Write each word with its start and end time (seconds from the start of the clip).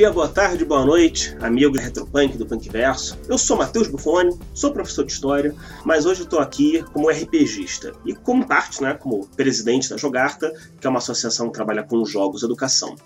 dia, 0.00 0.10
boa 0.10 0.28
tarde, 0.28 0.64
boa 0.64 0.82
noite, 0.82 1.36
amigo 1.42 1.76
Retropunk 1.76 2.38
do 2.38 2.46
Punkverso. 2.46 3.18
Eu 3.28 3.36
sou 3.36 3.54
Matheus 3.54 3.86
Buffoni, 3.86 4.34
sou 4.54 4.72
professor 4.72 5.04
de 5.04 5.12
História, 5.12 5.54
mas 5.84 6.06
hoje 6.06 6.22
estou 6.22 6.38
aqui 6.38 6.82
como 6.94 7.10
RPGista 7.10 7.92
e 8.06 8.14
como 8.14 8.46
parte, 8.46 8.82
né, 8.82 8.94
como 8.94 9.28
presidente 9.36 9.90
da 9.90 9.98
Jogarta, 9.98 10.50
que 10.80 10.86
é 10.86 10.88
uma 10.88 11.00
associação 11.00 11.48
que 11.48 11.52
trabalha 11.52 11.82
com 11.82 12.02
jogos 12.06 12.40
e 12.40 12.46
educação. 12.46 12.96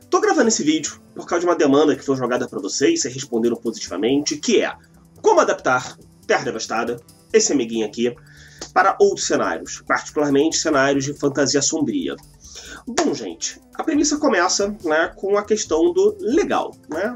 Estou 0.00 0.18
gravando 0.18 0.48
esse 0.48 0.64
vídeo 0.64 0.98
por 1.14 1.26
causa 1.26 1.40
de 1.40 1.46
uma 1.46 1.54
demanda 1.54 1.94
que 1.94 2.02
foi 2.02 2.16
jogada 2.16 2.48
para 2.48 2.58
vocês, 2.58 3.04
e 3.04 3.10
responderam 3.10 3.56
positivamente, 3.56 4.38
que 4.38 4.62
é 4.62 4.72
como 5.20 5.40
adaptar 5.40 5.94
Terra 6.26 6.44
Devastada, 6.44 6.98
esse 7.34 7.52
amiguinho 7.52 7.84
aqui, 7.84 8.16
para 8.72 8.96
outros 8.98 9.26
cenários, 9.26 9.82
particularmente 9.86 10.56
cenários 10.56 11.04
de 11.04 11.12
fantasia 11.12 11.60
sombria. 11.60 12.16
Bom, 12.86 13.14
gente, 13.14 13.60
a 13.74 13.82
premissa 13.82 14.16
começa 14.16 14.74
né, 14.84 15.12
com 15.16 15.36
a 15.36 15.44
questão 15.44 15.92
do 15.92 16.16
legal. 16.20 16.74
Né? 16.88 17.14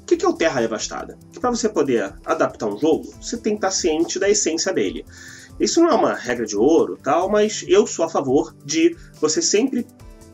O 0.00 0.04
que 0.04 0.24
é 0.24 0.28
o 0.28 0.34
Terra 0.34 0.60
Devastada? 0.60 1.18
Que 1.32 1.40
para 1.40 1.50
você 1.50 1.68
poder 1.68 2.14
adaptar 2.24 2.66
um 2.66 2.78
jogo, 2.78 3.12
você 3.20 3.36
tem 3.36 3.54
que 3.54 3.58
estar 3.58 3.70
ciente 3.70 4.18
da 4.18 4.28
essência 4.28 4.72
dele. 4.72 5.04
Isso 5.58 5.80
não 5.80 5.90
é 5.90 5.94
uma 5.94 6.14
regra 6.14 6.44
de 6.44 6.56
ouro, 6.56 6.98
tal, 7.02 7.28
mas 7.28 7.64
eu 7.68 7.86
sou 7.86 8.04
a 8.04 8.08
favor 8.08 8.54
de 8.64 8.96
você 9.20 9.40
sempre, 9.40 9.86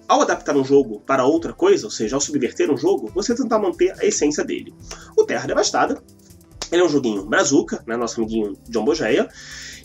ao 0.09 0.23
adaptar 0.23 0.57
um 0.57 0.65
jogo 0.65 1.01
para 1.07 1.24
outra 1.24 1.52
coisa, 1.52 1.87
ou 1.87 1.91
seja, 1.91 2.16
ao 2.16 2.21
subverter 2.21 2.71
um 2.71 2.77
jogo, 2.77 3.10
você 3.15 3.35
tentar 3.35 3.59
manter 3.59 3.93
a 4.01 4.05
essência 4.05 4.45
dele. 4.45 4.74
O 5.16 5.24
Terra 5.24 5.47
Devastada, 5.47 6.02
ele 6.73 6.83
é 6.83 6.85
um 6.85 6.88
joguinho 6.88 7.27
brazuca, 7.27 7.83
né, 7.87 7.97
nosso 7.97 8.21
amiguinho 8.21 8.57
John 8.69 8.85
Bogeia, 8.85 9.29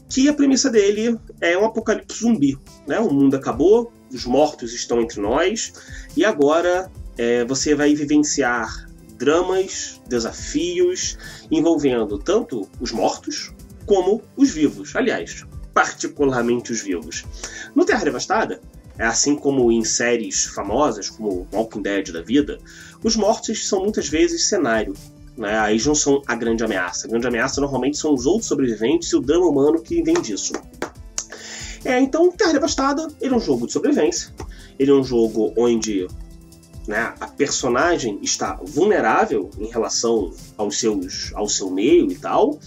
que 0.10 0.30
a 0.30 0.34
premissa 0.34 0.70
dele 0.70 1.20
é 1.42 1.58
um 1.58 1.66
apocalipse 1.66 2.20
zumbi. 2.20 2.58
Né? 2.88 3.00
O 3.00 3.12
mundo 3.12 3.36
acabou, 3.36 3.92
os 4.16 4.26
mortos 4.26 4.74
estão 4.74 5.02
entre 5.02 5.20
nós, 5.22 5.74
e 6.16 6.24
agora 6.24 6.92
é, 7.18 7.46
você 7.46 7.76
vai 7.76 7.94
vivenciar 7.94 8.88
dramas, 9.18 10.02
desafios 10.08 11.18
envolvendo 11.50 12.18
tanto 12.18 12.68
os 12.80 12.92
mortos 12.92 13.54
como 13.86 14.22
os 14.36 14.52
vivos. 14.52 14.96
Aliás, 14.96 15.46
particularmente 15.74 16.72
os 16.72 16.82
vivos. 16.82 17.26
No 17.74 17.86
Terra 17.86 18.04
Devastada, 18.04 18.62
é 18.98 19.06
assim 19.06 19.36
como 19.36 19.72
em 19.72 19.84
séries 19.84 20.46
famosas, 20.46 21.10
como 21.10 21.48
Walking 21.52 21.82
Dead 21.82 22.12
da 22.12 22.22
vida, 22.22 22.58
os 23.04 23.16
mortos 23.16 23.68
são 23.68 23.84
muitas 23.84 24.08
vezes 24.08 24.46
cenário. 24.46 24.94
Né? 25.38 25.58
Aí 25.60 25.82
não 25.86 25.94
são 25.94 26.22
a 26.26 26.34
grande 26.34 26.64
ameaça. 26.64 27.06
A 27.06 27.10
grande 27.10 27.28
ameaça 27.28 27.60
normalmente 27.60 27.98
são 27.98 28.14
os 28.14 28.26
outros 28.26 28.48
sobreviventes 28.48 29.10
e 29.10 29.16
o 29.18 29.20
drama 29.20 29.48
humano 29.48 29.82
que 29.82 30.02
vem 30.02 30.22
disso. 30.22 30.54
É, 31.86 32.00
então, 32.00 32.32
Terra 32.32 32.54
Devastada, 32.54 33.08
ele 33.22 33.34
é 33.34 33.38
um 33.38 33.40
jogo 33.40 33.68
de 33.68 33.74
sobrevivência. 33.74 34.34
Ele 34.78 34.90
é 34.90 34.94
um 34.94 35.04
jogo 35.04 35.54
onde 35.56 36.08
né, 36.88 37.14
a 37.20 37.28
personagem 37.28 38.20
está 38.24 38.60
vulnerável 38.64 39.52
em 39.60 39.68
relação 39.68 40.34
aos 40.58 40.80
seus, 40.80 41.32
ao 41.36 41.48
seu 41.48 41.70
meio 41.70 42.12
e 42.12 42.16
tal. 42.16 42.60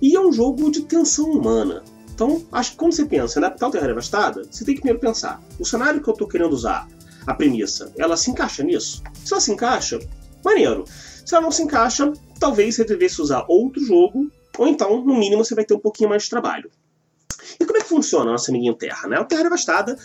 E 0.00 0.14
é 0.14 0.20
um 0.20 0.32
jogo 0.32 0.70
de 0.70 0.82
tensão 0.82 1.28
humana. 1.30 1.82
Então, 2.14 2.40
acho 2.52 2.70
que 2.72 2.76
quando 2.76 2.92
você 2.92 3.04
pensa 3.04 3.40
em 3.40 3.44
adaptar 3.44 3.66
o 3.66 3.70
Terra 3.72 3.88
Devastada, 3.88 4.44
você 4.48 4.64
tem 4.64 4.76
que 4.76 4.80
primeiro 4.80 5.00
pensar: 5.00 5.42
o 5.58 5.64
cenário 5.64 6.00
que 6.00 6.08
eu 6.08 6.12
estou 6.12 6.28
querendo 6.28 6.52
usar, 6.52 6.86
a 7.26 7.34
premissa, 7.34 7.92
ela 7.98 8.16
se 8.16 8.30
encaixa 8.30 8.62
nisso? 8.62 9.02
Se 9.24 9.32
ela 9.32 9.40
se 9.40 9.50
encaixa, 9.50 9.98
maneiro. 10.44 10.84
Se 11.24 11.34
ela 11.34 11.42
não 11.42 11.50
se 11.50 11.62
encaixa, 11.62 12.12
talvez 12.38 12.76
você 12.76 12.84
devesse 12.84 13.20
usar 13.20 13.44
outro 13.48 13.84
jogo, 13.84 14.30
ou 14.56 14.68
então, 14.68 15.04
no 15.04 15.16
mínimo, 15.16 15.44
você 15.44 15.54
vai 15.54 15.64
ter 15.64 15.74
um 15.74 15.80
pouquinho 15.80 16.10
mais 16.10 16.24
de 16.24 16.30
trabalho. 16.30 16.70
E 17.58 17.64
como 17.64 17.78
é 17.78 17.80
que 17.80 17.88
funciona 17.88 18.26
o 18.26 18.32
nosso 18.32 18.50
amiguinho 18.50 18.74
Terra? 18.74 19.08
Né? 19.08 19.18
O 19.18 19.24
Terra 19.24 19.44
Devastada, 19.44 19.96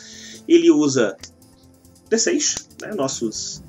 ele 0.47 0.72
usa 0.72 1.17
D6, 2.09 2.67
né? 2.81 2.94
nossos 2.94 3.64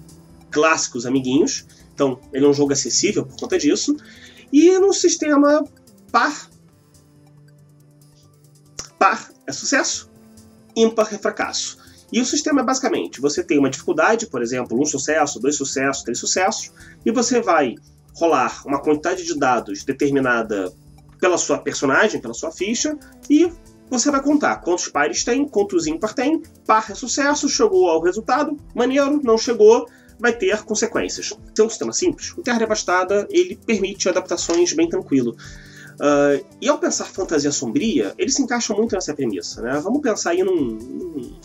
clássicos 0.50 1.06
amiguinhos. 1.06 1.66
Então, 1.94 2.20
ele 2.32 2.44
é 2.44 2.48
um 2.48 2.54
jogo 2.54 2.72
acessível 2.72 3.26
por 3.26 3.38
conta 3.38 3.58
disso. 3.58 3.96
E 4.52 4.78
no 4.78 4.92
sistema 4.92 5.64
par, 6.10 6.48
par 8.98 9.30
é 9.46 9.52
sucesso, 9.52 10.10
ímpar 10.76 11.12
é 11.12 11.18
fracasso. 11.18 11.78
E 12.12 12.20
o 12.20 12.24
sistema 12.24 12.62
é 12.62 12.64
basicamente: 12.64 13.20
você 13.20 13.42
tem 13.42 13.58
uma 13.58 13.70
dificuldade, 13.70 14.26
por 14.26 14.42
exemplo, 14.42 14.80
um 14.80 14.86
sucesso, 14.86 15.40
dois 15.40 15.56
sucessos, 15.56 16.02
três 16.02 16.18
sucessos, 16.18 16.72
e 17.04 17.10
você 17.10 17.40
vai 17.40 17.74
rolar 18.14 18.62
uma 18.66 18.80
quantidade 18.80 19.24
de 19.24 19.38
dados 19.38 19.84
determinada 19.84 20.72
pela 21.20 21.38
sua 21.38 21.58
personagem, 21.58 22.20
pela 22.20 22.34
sua 22.34 22.50
ficha, 22.50 22.96
e 23.28 23.50
você 23.90 24.10
vai 24.10 24.22
contar 24.22 24.56
quantos 24.56 24.88
pares 24.88 25.24
tem, 25.24 25.46
quantos 25.46 25.86
ímpar 25.86 26.14
tem, 26.14 26.42
par 26.66 26.90
é 26.90 26.94
sucesso, 26.94 27.48
chegou 27.48 27.88
ao 27.88 28.02
resultado, 28.02 28.56
maneiro, 28.74 29.20
não 29.22 29.38
chegou, 29.38 29.86
vai 30.18 30.32
ter 30.32 30.62
consequências. 30.62 31.28
Se 31.54 31.62
é 31.62 31.64
um 31.64 31.68
sistema 31.68 31.92
simples, 31.92 32.32
o 32.36 32.42
Terra 32.42 32.58
Devastada 32.58 33.26
ele 33.30 33.56
permite 33.56 34.08
adaptações 34.08 34.72
bem 34.72 34.88
tranquilo. 34.88 35.36
Uh, 35.94 36.44
e 36.60 36.68
ao 36.68 36.78
pensar 36.78 37.06
fantasia 37.06 37.50
sombria, 37.50 38.14
ele 38.16 38.30
se 38.30 38.42
encaixa 38.42 38.74
muito 38.74 38.94
nessa 38.94 39.14
premissa. 39.14 39.62
Né? 39.62 39.80
Vamos 39.82 40.00
pensar 40.00 40.30
aí 40.30 40.42
num, 40.42 40.54
num 40.54 41.40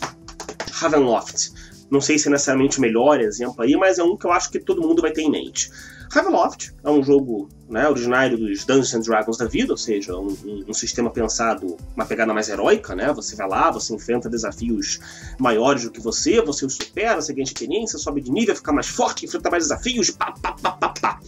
Ravenloft. 0.72 1.52
Não 1.90 2.00
sei 2.00 2.18
se 2.18 2.28
é 2.28 2.30
necessariamente 2.30 2.78
o 2.78 2.80
melhor 2.80 3.20
exemplo 3.20 3.62
aí, 3.62 3.76
mas 3.76 3.98
é 3.98 4.02
um 4.02 4.16
que 4.16 4.26
eu 4.26 4.32
acho 4.32 4.50
que 4.50 4.58
todo 4.58 4.82
mundo 4.82 5.02
vai 5.02 5.12
ter 5.12 5.22
em 5.22 5.30
mente. 5.30 5.70
Ravenloft 6.14 6.72
é 6.84 6.90
um 6.90 7.02
jogo 7.02 7.48
né, 7.68 7.88
originário 7.88 8.38
dos 8.38 8.64
Dungeons 8.64 8.94
and 8.94 9.00
Dragons 9.00 9.36
da 9.36 9.46
vida, 9.46 9.72
ou 9.72 9.76
seja, 9.76 10.16
um, 10.16 10.28
um, 10.44 10.64
um, 10.68 10.72
sistema 10.72 11.10
pensado, 11.10 11.76
uma 11.96 12.06
pegada 12.06 12.32
mais 12.32 12.48
heróica, 12.48 12.94
né? 12.94 13.12
Você 13.14 13.34
vai 13.34 13.48
lá, 13.48 13.68
você 13.72 13.92
enfrenta 13.92 14.30
desafios 14.30 15.00
maiores 15.40 15.82
do 15.82 15.90
que 15.90 16.00
você, 16.00 16.40
você 16.40 16.64
os 16.64 16.74
supera, 16.74 17.20
você 17.20 17.32
ganha 17.32 17.42
experiência, 17.42 17.98
sobe 17.98 18.20
de 18.20 18.30
nível, 18.30 18.54
fica 18.54 18.72
mais 18.72 18.86
forte, 18.86 19.26
enfrenta 19.26 19.50
mais 19.50 19.64
desafios, 19.64 20.10
pá, 20.10 20.32
pá, 20.40 20.52
pá, 20.52 20.70
pá, 20.70 20.88
pá. 20.90 21.20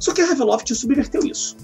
Só 0.00 0.12
que 0.12 0.20
a 0.20 0.26
Ravenloft 0.26 0.74
subverteu 0.74 1.22
isso. 1.22 1.56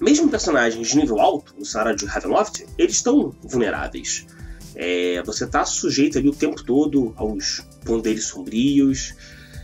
Mesmo 0.00 0.30
personagens 0.30 0.88
de 0.88 0.96
nível 0.96 1.20
alto, 1.20 1.54
no 1.58 1.64
cenário 1.66 1.94
de 1.94 2.06
Ravenloft, 2.06 2.64
eles 2.78 2.94
estão 2.94 3.34
vulneráveis. 3.42 4.26
É, 4.74 5.22
você 5.26 5.44
está 5.44 5.66
sujeito 5.66 6.16
ali 6.16 6.30
o 6.30 6.34
tempo 6.34 6.64
todo 6.64 7.12
aos 7.16 7.62
poderes 7.84 8.24
sombrios, 8.28 9.14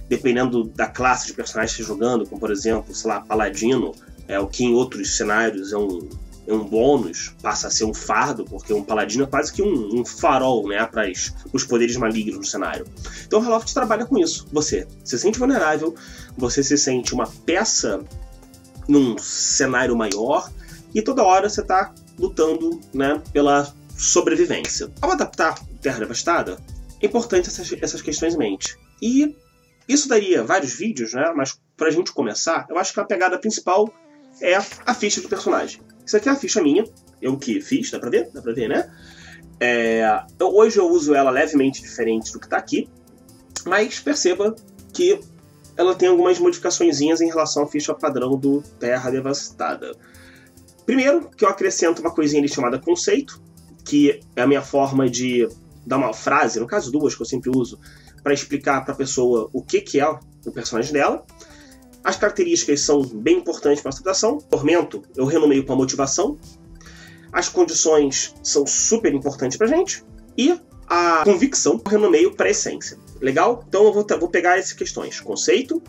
dependendo 0.09 0.65
da 0.65 0.87
classe 0.87 1.27
de 1.27 1.33
personagem 1.33 1.75
que 1.75 1.77
você 1.77 1.83
está 1.83 1.95
jogando, 1.95 2.27
como 2.27 2.41
por 2.41 2.51
exemplo, 2.51 2.95
sei 2.95 3.11
lá, 3.11 3.21
Paladino, 3.21 3.95
é 4.29 4.39
o 4.39 4.47
que 4.47 4.65
em 4.65 4.75
outros 4.75 5.17
cenários 5.17 5.73
é 5.73 5.77
um, 5.77 6.09
é 6.47 6.53
um 6.53 6.65
bônus, 6.65 7.35
passa 7.43 7.69
a 7.69 7.71
ser 7.71 7.85
um 7.85 7.95
fardo, 7.95 8.45
porque 8.45 8.73
um 8.73 8.83
paladino 8.83 9.25
é 9.25 9.27
quase 9.27 9.53
que 9.53 9.63
um, 9.63 10.01
um 10.01 10.05
farol 10.05 10.67
né, 10.69 10.85
para 10.87 11.11
os 11.53 11.65
poderes 11.65 11.97
malignos 11.97 12.39
do 12.39 12.47
cenário. 12.47 12.87
Então 13.27 13.41
o 13.41 13.45
Haloft 13.45 13.73
trabalha 13.73 14.07
com 14.07 14.19
isso. 14.19 14.47
Você 14.53 14.87
se 15.05 15.19
sente 15.19 15.39
vulnerável, 15.39 15.95
você 16.37 16.63
se 16.63 16.79
sente 16.79 17.13
uma 17.13 17.27
peça 17.45 18.05
num 18.89 19.19
cenário 19.19 19.97
maior, 19.97 20.51
e 20.95 21.03
toda 21.03 21.23
hora 21.23 21.49
você 21.49 21.61
está 21.61 21.93
lutando 22.19 22.81
né, 22.95 23.21
pela 23.33 23.73
sobrevivência. 23.97 24.91
Ao 25.01 25.11
adaptar 25.11 25.59
Terra 25.81 25.99
Devastada, 25.99 26.59
é 27.03 27.07
importante 27.07 27.49
essas, 27.49 27.73
essas 27.83 28.01
questões 28.01 28.35
em 28.35 28.39
mente. 28.39 28.79
E 29.03 29.37
isso 29.89 30.09
daria 30.09 30.43
vários 30.43 30.75
vídeos, 30.75 31.13
né? 31.13 31.33
Mas 31.35 31.61
pra 31.77 31.91
gente 31.91 32.13
começar, 32.13 32.67
eu 32.69 32.79
acho 32.79 32.93
que 32.93 33.01
a 33.01 33.05
pegada 33.05 33.39
principal 33.39 33.93
é 34.41 34.55
a 34.55 34.95
ficha 34.95 35.21
do 35.21 35.29
personagem. 35.29 35.81
Isso 36.05 36.17
aqui 36.17 36.29
é 36.29 36.33
a 36.33 36.37
ficha 36.37 36.63
minha, 36.63 36.85
eu 37.21 37.37
que 37.37 37.61
fiz, 37.61 37.91
dá 37.91 37.99
pra 37.99 38.11
ver? 38.11 38.31
Dá 38.33 38.43
pra 38.43 38.53
ver, 38.53 38.69
né? 38.69 38.91
É, 39.59 40.23
eu, 40.39 40.49
hoje 40.55 40.79
eu 40.79 40.89
uso 40.89 41.15
ela 41.15 41.31
levemente 41.31 41.81
diferente 41.81 42.33
do 42.33 42.39
que 42.39 42.49
tá 42.49 42.57
aqui, 42.57 42.89
mas 43.65 43.99
perceba 43.99 44.55
que 44.93 45.21
ela 45.77 45.95
tem 45.95 46.09
algumas 46.09 46.39
modificações 46.39 47.01
em 47.01 47.27
relação 47.27 47.63
à 47.63 47.67
ficha 47.67 47.95
padrão 47.95 48.37
do 48.37 48.63
Terra 48.79 49.11
Devastada. 49.11 49.93
Primeiro, 50.85 51.29
que 51.31 51.45
eu 51.45 51.49
acrescento 51.49 52.01
uma 52.01 52.15
coisinha 52.15 52.41
ali 52.41 52.49
chamada 52.49 52.79
conceito, 52.79 53.43
que 53.85 54.21
é 54.35 54.43
a 54.43 54.47
minha 54.47 54.63
forma 54.63 55.09
de 55.09 55.49
dar 55.85 55.97
uma 55.97 56.13
frase, 56.13 56.59
no 56.59 56.67
caso 56.67 56.91
duas 56.91 57.15
que 57.15 57.23
eu 57.23 57.27
sempre 57.27 57.51
uso, 57.51 57.79
para 58.27 58.35
explicar 58.35 58.85
para 58.85 58.93
a 58.93 58.97
pessoa 58.97 59.49
o 59.53 59.63
que, 59.63 59.81
que 59.81 60.01
é 60.01 60.09
o 60.09 60.51
personagem 60.51 60.93
dela. 60.93 61.25
As 62.03 62.17
características 62.17 62.81
são 62.81 63.01
bem 63.01 63.37
importantes 63.37 63.81
para 63.81 63.93
a 63.93 63.95
adaptação. 63.95 64.39
Tormento 64.39 65.01
eu 65.15 65.27
renomeio 65.27 65.65
para 65.65 65.77
motivação. 65.77 66.37
As 67.33 67.49
condições 67.49 68.35
são 68.43 68.67
super 68.67 69.15
importantes 69.15 69.57
para 69.57 69.69
gente. 69.69 70.05
E 70.37 70.61
a 70.89 71.23
convicção 71.23 71.81
eu 71.85 71.89
renomeio 71.89 72.35
para 72.35 72.51
essência. 72.51 72.99
Legal? 73.21 73.65
Então 73.69 73.85
eu 73.85 73.93
vou, 73.93 74.05
vou 74.19 74.29
pegar 74.29 74.59
essas 74.59 74.73
questões: 74.73 75.21
conceito, 75.21 75.81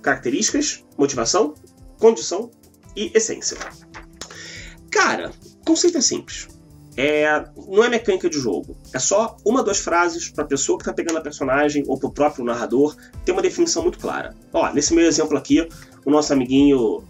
características, 0.00 0.84
motivação, 0.96 1.52
condição 1.98 2.48
e 2.94 3.10
essência. 3.12 3.56
Cara, 4.88 5.32
conceito 5.66 5.98
é 5.98 6.00
simples 6.00 6.46
é, 6.96 7.44
não 7.68 7.84
é 7.84 7.88
mecânica 7.88 8.28
de 8.28 8.38
jogo. 8.38 8.76
É 8.92 8.98
só 8.98 9.36
uma, 9.44 9.62
duas 9.62 9.78
frases 9.78 10.28
para 10.28 10.44
a 10.44 10.46
pessoa 10.46 10.78
que 10.78 10.82
está 10.82 10.92
pegando 10.92 11.18
a 11.18 11.22
personagem 11.22 11.84
ou 11.86 11.98
para 11.98 12.08
o 12.08 12.12
próprio 12.12 12.44
narrador 12.44 12.94
ter 13.24 13.32
uma 13.32 13.42
definição 13.42 13.82
muito 13.82 13.98
clara. 13.98 14.34
Ó, 14.52 14.70
nesse 14.72 14.94
meu 14.94 15.06
exemplo 15.06 15.36
aqui, 15.36 15.66
o 16.04 16.10
nosso 16.10 16.32
amiguinho 16.32 17.04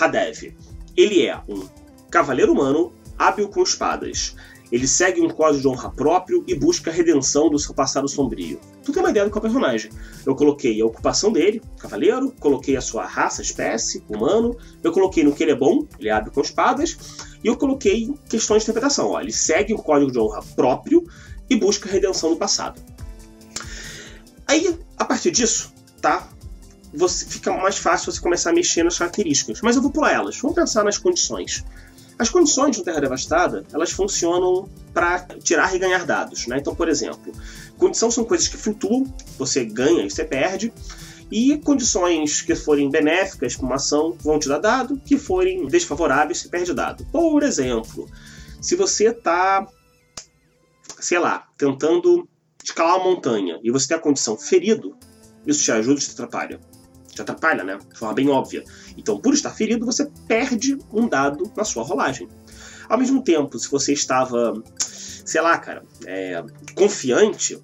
Hadev. 0.00 0.54
Ele 0.96 1.26
é 1.26 1.36
um 1.48 1.68
cavaleiro 2.10 2.52
humano 2.52 2.92
hábil 3.18 3.48
com 3.48 3.62
espadas. 3.62 4.36
Ele 4.72 4.88
segue 4.88 5.20
um 5.20 5.28
código 5.28 5.60
de 5.60 5.68
honra 5.68 5.90
próprio 5.90 6.42
e 6.48 6.54
busca 6.54 6.90
a 6.90 6.94
redenção 6.94 7.48
do 7.50 7.58
seu 7.58 7.74
passado 7.74 8.08
sombrio. 8.08 8.58
Tu 8.82 8.92
tem 8.92 9.02
uma 9.02 9.10
ideia 9.10 9.24
do 9.24 9.30
qual 9.30 9.38
é 9.44 9.46
o 9.46 9.50
personagem. 9.50 9.90
Eu 10.26 10.34
coloquei 10.34 10.80
a 10.80 10.86
ocupação 10.86 11.30
dele, 11.30 11.62
cavaleiro, 11.78 12.32
coloquei 12.40 12.76
a 12.76 12.80
sua 12.80 13.06
raça, 13.06 13.42
espécie, 13.42 14.02
humano, 14.08 14.56
eu 14.82 14.90
coloquei 14.90 15.22
no 15.22 15.32
que 15.32 15.44
ele 15.44 15.52
é 15.52 15.54
bom, 15.54 15.86
ele 15.98 16.08
é 16.08 16.12
hábil 16.12 16.32
com 16.32 16.40
espadas, 16.40 16.96
e 17.44 17.46
eu 17.46 17.56
coloquei 17.56 18.12
questões 18.26 18.64
de 18.64 18.70
interpretação. 18.70 19.10
Ó, 19.10 19.20
ele 19.20 19.32
segue 19.32 19.74
um 19.74 19.76
código 19.76 20.10
de 20.10 20.18
honra 20.18 20.42
próprio 20.56 21.06
e 21.48 21.54
busca 21.54 21.88
redenção 21.88 22.30
do 22.30 22.36
passado. 22.36 22.80
Aí, 24.48 24.78
a 24.96 25.04
partir 25.04 25.30
disso, 25.30 25.72
tá? 26.00 26.26
Você, 26.94 27.26
fica 27.26 27.52
mais 27.52 27.76
fácil 27.76 28.10
você 28.10 28.20
começar 28.20 28.50
a 28.50 28.52
mexer 28.54 28.82
nas 28.82 28.96
características. 28.96 29.60
Mas 29.60 29.76
eu 29.76 29.82
vou 29.82 29.90
pular 29.90 30.12
elas. 30.12 30.38
Vamos 30.38 30.54
pensar 30.54 30.84
nas 30.84 30.96
condições. 30.96 31.64
As 32.18 32.30
condições 32.30 32.76
de 32.76 32.84
Terra 32.84 33.00
Devastada, 33.00 33.64
elas 33.72 33.90
funcionam 33.90 34.68
para 34.92 35.26
tirar 35.42 35.74
e 35.74 35.78
ganhar 35.78 36.06
dados. 36.06 36.46
Né? 36.46 36.58
Então, 36.58 36.74
por 36.74 36.88
exemplo, 36.88 37.32
condição 37.76 38.10
são 38.10 38.24
coisas 38.24 38.48
que 38.48 38.56
flutuam, 38.56 39.12
você 39.36 39.64
ganha 39.64 40.06
e 40.06 40.10
você 40.10 40.24
perde, 40.24 40.72
e 41.30 41.56
condições 41.58 42.42
que 42.42 42.54
forem 42.54 42.90
benéficas 42.90 43.56
para 43.56 43.66
uma 43.66 43.76
ação 43.76 44.16
vão 44.20 44.38
te 44.38 44.48
dar 44.48 44.58
dado, 44.58 44.98
que 44.98 45.18
forem 45.18 45.66
desfavoráveis 45.66 46.38
você 46.38 46.48
perde 46.48 46.72
dado. 46.72 47.04
Por 47.06 47.42
exemplo, 47.42 48.08
se 48.60 48.76
você 48.76 49.08
está, 49.08 49.66
sei 51.00 51.18
lá, 51.18 51.48
tentando 51.56 52.28
escalar 52.62 52.96
uma 52.96 53.10
montanha 53.10 53.58
e 53.62 53.70
você 53.70 53.88
tem 53.88 53.96
a 53.96 54.00
condição 54.00 54.36
ferido, 54.36 54.96
isso 55.46 55.62
te 55.62 55.72
ajuda 55.72 55.92
ou 55.92 55.98
te 55.98 56.10
atrapalha? 56.10 56.60
te 57.14 57.22
atrapalha, 57.22 57.62
né? 57.62 57.78
De 57.92 57.98
forma 57.98 58.14
bem 58.14 58.28
óbvia. 58.28 58.64
Então, 58.96 59.18
por 59.18 59.32
estar 59.32 59.50
ferido, 59.50 59.86
você 59.86 60.10
perde 60.26 60.76
um 60.92 61.08
dado 61.08 61.50
na 61.56 61.64
sua 61.64 61.84
rolagem. 61.84 62.28
Ao 62.88 62.98
mesmo 62.98 63.22
tempo, 63.22 63.58
se 63.58 63.70
você 63.70 63.92
estava, 63.92 64.62
sei 64.78 65.40
lá, 65.40 65.56
cara, 65.58 65.84
é, 66.04 66.42
confiante, 66.74 67.58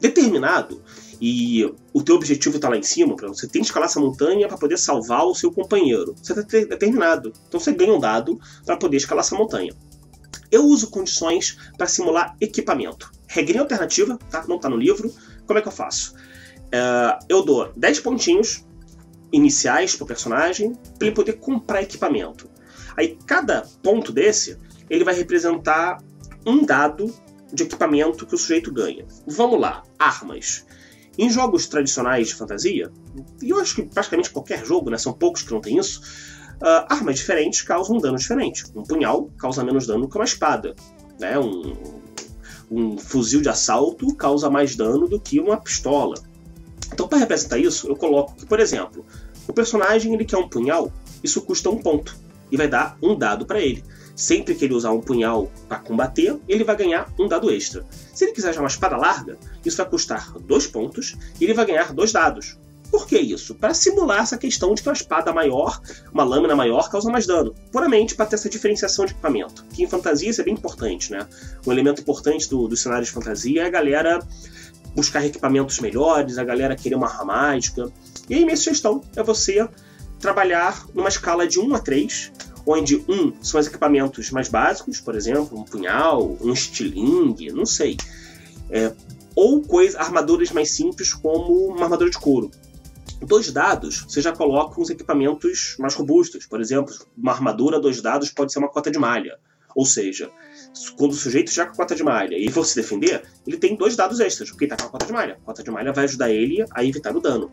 determinado, 0.00 0.82
e 1.20 1.64
o 1.92 2.02
teu 2.02 2.14
objetivo 2.14 2.56
está 2.56 2.68
lá 2.68 2.76
em 2.76 2.82
cima, 2.82 3.14
você 3.14 3.46
tem 3.46 3.60
que 3.60 3.66
escalar 3.66 3.88
essa 3.88 4.00
montanha 4.00 4.48
para 4.48 4.56
poder 4.56 4.78
salvar 4.78 5.26
o 5.26 5.34
seu 5.34 5.52
companheiro. 5.52 6.14
Você 6.20 6.32
está 6.32 6.42
determinado. 6.42 7.32
Então 7.46 7.60
você 7.60 7.72
ganha 7.72 7.92
um 7.92 8.00
dado 8.00 8.40
para 8.64 8.76
poder 8.76 8.96
escalar 8.96 9.22
essa 9.22 9.36
montanha. 9.36 9.74
Eu 10.50 10.64
uso 10.64 10.90
condições 10.90 11.58
para 11.76 11.86
simular 11.86 12.34
equipamento. 12.40 13.12
Regrinha 13.28 13.60
alternativa, 13.60 14.18
tá? 14.30 14.44
Não 14.48 14.56
está 14.56 14.68
no 14.68 14.76
livro. 14.76 15.12
Como 15.46 15.58
é 15.58 15.62
que 15.62 15.68
eu 15.68 15.72
faço? 15.72 16.14
Uh, 16.14 17.24
eu 17.28 17.42
dou 17.42 17.70
10 17.76 18.00
pontinhos 18.00 18.64
iniciais 19.30 19.94
para 19.94 20.04
o 20.04 20.06
personagem 20.06 20.72
para 20.98 21.06
ele 21.06 21.14
poder 21.14 21.34
comprar 21.34 21.82
equipamento. 21.82 22.48
Aí 22.96 23.18
cada 23.26 23.62
ponto 23.82 24.10
desse 24.10 24.58
ele 24.88 25.04
vai 25.04 25.14
representar 25.14 26.02
um 26.46 26.64
dado 26.64 27.14
de 27.52 27.64
equipamento 27.64 28.26
que 28.26 28.34
o 28.34 28.38
sujeito 28.38 28.72
ganha. 28.72 29.06
Vamos 29.26 29.60
lá, 29.60 29.82
armas. 29.98 30.64
Em 31.20 31.28
jogos 31.28 31.66
tradicionais 31.66 32.28
de 32.28 32.34
fantasia, 32.34 32.90
e 33.42 33.50
eu 33.50 33.60
acho 33.60 33.74
que 33.74 33.82
praticamente 33.82 34.30
qualquer 34.30 34.64
jogo, 34.64 34.88
né, 34.88 34.96
são 34.96 35.12
poucos 35.12 35.42
que 35.42 35.52
não 35.52 35.60
tem 35.60 35.76
isso, 35.76 36.00
uh, 36.62 36.86
armas 36.88 37.16
diferentes 37.16 37.60
causam 37.60 37.98
um 37.98 38.00
dano 38.00 38.16
diferente. 38.16 38.64
Um 38.74 38.82
punhal 38.82 39.30
causa 39.36 39.62
menos 39.62 39.86
dano 39.86 40.08
que 40.08 40.16
uma 40.16 40.24
espada. 40.24 40.74
Né? 41.18 41.38
Um, 41.38 41.74
um 42.70 42.96
fuzil 42.96 43.42
de 43.42 43.50
assalto 43.50 44.14
causa 44.16 44.48
mais 44.48 44.74
dano 44.74 45.06
do 45.06 45.20
que 45.20 45.38
uma 45.38 45.60
pistola. 45.60 46.14
Então, 46.90 47.06
para 47.06 47.18
representar 47.18 47.58
isso, 47.58 47.86
eu 47.86 47.96
coloco 47.96 48.34
que, 48.34 48.46
por 48.46 48.58
exemplo, 48.58 49.04
o 49.46 49.52
personagem 49.52 50.14
ele 50.14 50.24
quer 50.24 50.38
um 50.38 50.48
punhal, 50.48 50.90
isso 51.22 51.42
custa 51.42 51.68
um 51.68 51.76
ponto 51.76 52.16
e 52.50 52.56
vai 52.56 52.66
dar 52.66 52.96
um 53.02 53.14
dado 53.14 53.44
para 53.44 53.60
ele. 53.60 53.84
Sempre 54.20 54.54
que 54.54 54.66
ele 54.66 54.74
usar 54.74 54.90
um 54.90 55.00
punhal 55.00 55.50
para 55.66 55.78
combater, 55.78 56.38
ele 56.46 56.62
vai 56.62 56.76
ganhar 56.76 57.10
um 57.18 57.26
dado 57.26 57.50
extra. 57.50 57.86
Se 58.12 58.26
ele 58.26 58.32
quiser 58.32 58.52
já 58.52 58.60
uma 58.60 58.68
espada 58.68 58.94
larga, 58.94 59.38
isso 59.64 59.78
vai 59.78 59.88
custar 59.88 60.38
dois 60.40 60.66
pontos 60.66 61.16
e 61.40 61.44
ele 61.44 61.54
vai 61.54 61.64
ganhar 61.64 61.94
dois 61.94 62.12
dados. 62.12 62.58
Por 62.90 63.06
que 63.06 63.18
isso? 63.18 63.54
Para 63.54 63.72
simular 63.72 64.20
essa 64.20 64.36
questão 64.36 64.74
de 64.74 64.82
que 64.82 64.88
uma 64.90 64.94
espada 64.94 65.32
maior, 65.32 65.80
uma 66.12 66.22
lâmina 66.22 66.54
maior, 66.54 66.90
causa 66.90 67.10
mais 67.10 67.26
dano. 67.26 67.54
Puramente 67.72 68.14
para 68.14 68.26
ter 68.26 68.34
essa 68.34 68.50
diferenciação 68.50 69.06
de 69.06 69.12
equipamento. 69.12 69.64
Que 69.72 69.84
em 69.84 69.88
fantasia 69.88 70.28
isso 70.28 70.42
é 70.42 70.44
bem 70.44 70.52
importante, 70.52 71.10
né? 71.10 71.26
Um 71.66 71.72
elemento 71.72 72.02
importante 72.02 72.46
do, 72.50 72.68
do 72.68 72.76
cenário 72.76 73.06
de 73.06 73.10
fantasia 73.10 73.62
é 73.62 73.66
a 73.68 73.70
galera 73.70 74.18
buscar 74.94 75.24
equipamentos 75.24 75.80
melhores, 75.80 76.36
a 76.36 76.44
galera 76.44 76.76
querer 76.76 76.96
uma 76.96 77.08
arma 77.08 77.24
mágica. 77.24 77.90
E 78.28 78.34
aí 78.34 78.44
minha 78.44 78.56
sugestão 78.56 79.00
é 79.16 79.22
você 79.22 79.66
trabalhar 80.18 80.84
numa 80.94 81.08
escala 81.08 81.48
de 81.48 81.58
1 81.58 81.74
a 81.74 81.78
3, 81.78 82.32
onde 82.66 82.96
1 82.96 83.42
são 83.42 83.60
os 83.60 83.66
equipamentos 83.66 84.30
mais 84.30 84.48
básicos, 84.48 85.00
por 85.00 85.14
exemplo, 85.14 85.58
um 85.58 85.64
punhal, 85.64 86.36
um 86.40 86.52
estilingue, 86.52 87.52
não 87.52 87.66
sei. 87.66 87.96
É, 88.70 88.92
ou 89.34 89.62
coisa, 89.62 89.98
armaduras 89.98 90.50
mais 90.50 90.70
simples, 90.72 91.12
como 91.12 91.68
uma 91.68 91.84
armadura 91.84 92.10
de 92.10 92.18
couro. 92.18 92.50
Dois 93.22 93.52
dados, 93.52 94.04
você 94.08 94.20
já 94.20 94.32
coloca 94.32 94.80
uns 94.80 94.90
equipamentos 94.90 95.76
mais 95.78 95.94
robustos. 95.94 96.46
Por 96.46 96.60
exemplo, 96.60 96.94
uma 97.16 97.32
armadura, 97.32 97.78
dois 97.78 98.00
dados, 98.00 98.30
pode 98.30 98.52
ser 98.52 98.58
uma 98.58 98.68
cota 98.68 98.90
de 98.90 98.98
malha. 98.98 99.38
Ou 99.74 99.84
seja, 99.84 100.30
quando 100.96 101.12
o 101.12 101.14
sujeito 101.14 101.50
já 101.50 101.66
com 101.66 101.72
a 101.72 101.76
cota 101.76 101.94
de 101.94 102.02
malha 102.02 102.36
e 102.36 102.50
for 102.50 102.64
se 102.64 102.74
defender, 102.74 103.22
ele 103.46 103.56
tem 103.56 103.76
dois 103.76 103.94
dados 103.94 104.20
extras, 104.20 104.50
porque 104.50 104.64
ele 104.64 104.70
tá 104.70 104.76
com 104.76 104.88
a 104.88 104.90
cota 104.90 105.06
de 105.06 105.12
malha. 105.12 105.34
A 105.34 105.44
cota 105.44 105.62
de 105.62 105.70
malha 105.70 105.92
vai 105.92 106.04
ajudar 106.04 106.30
ele 106.30 106.64
a 106.72 106.84
evitar 106.84 107.14
o 107.14 107.20
dano. 107.20 107.50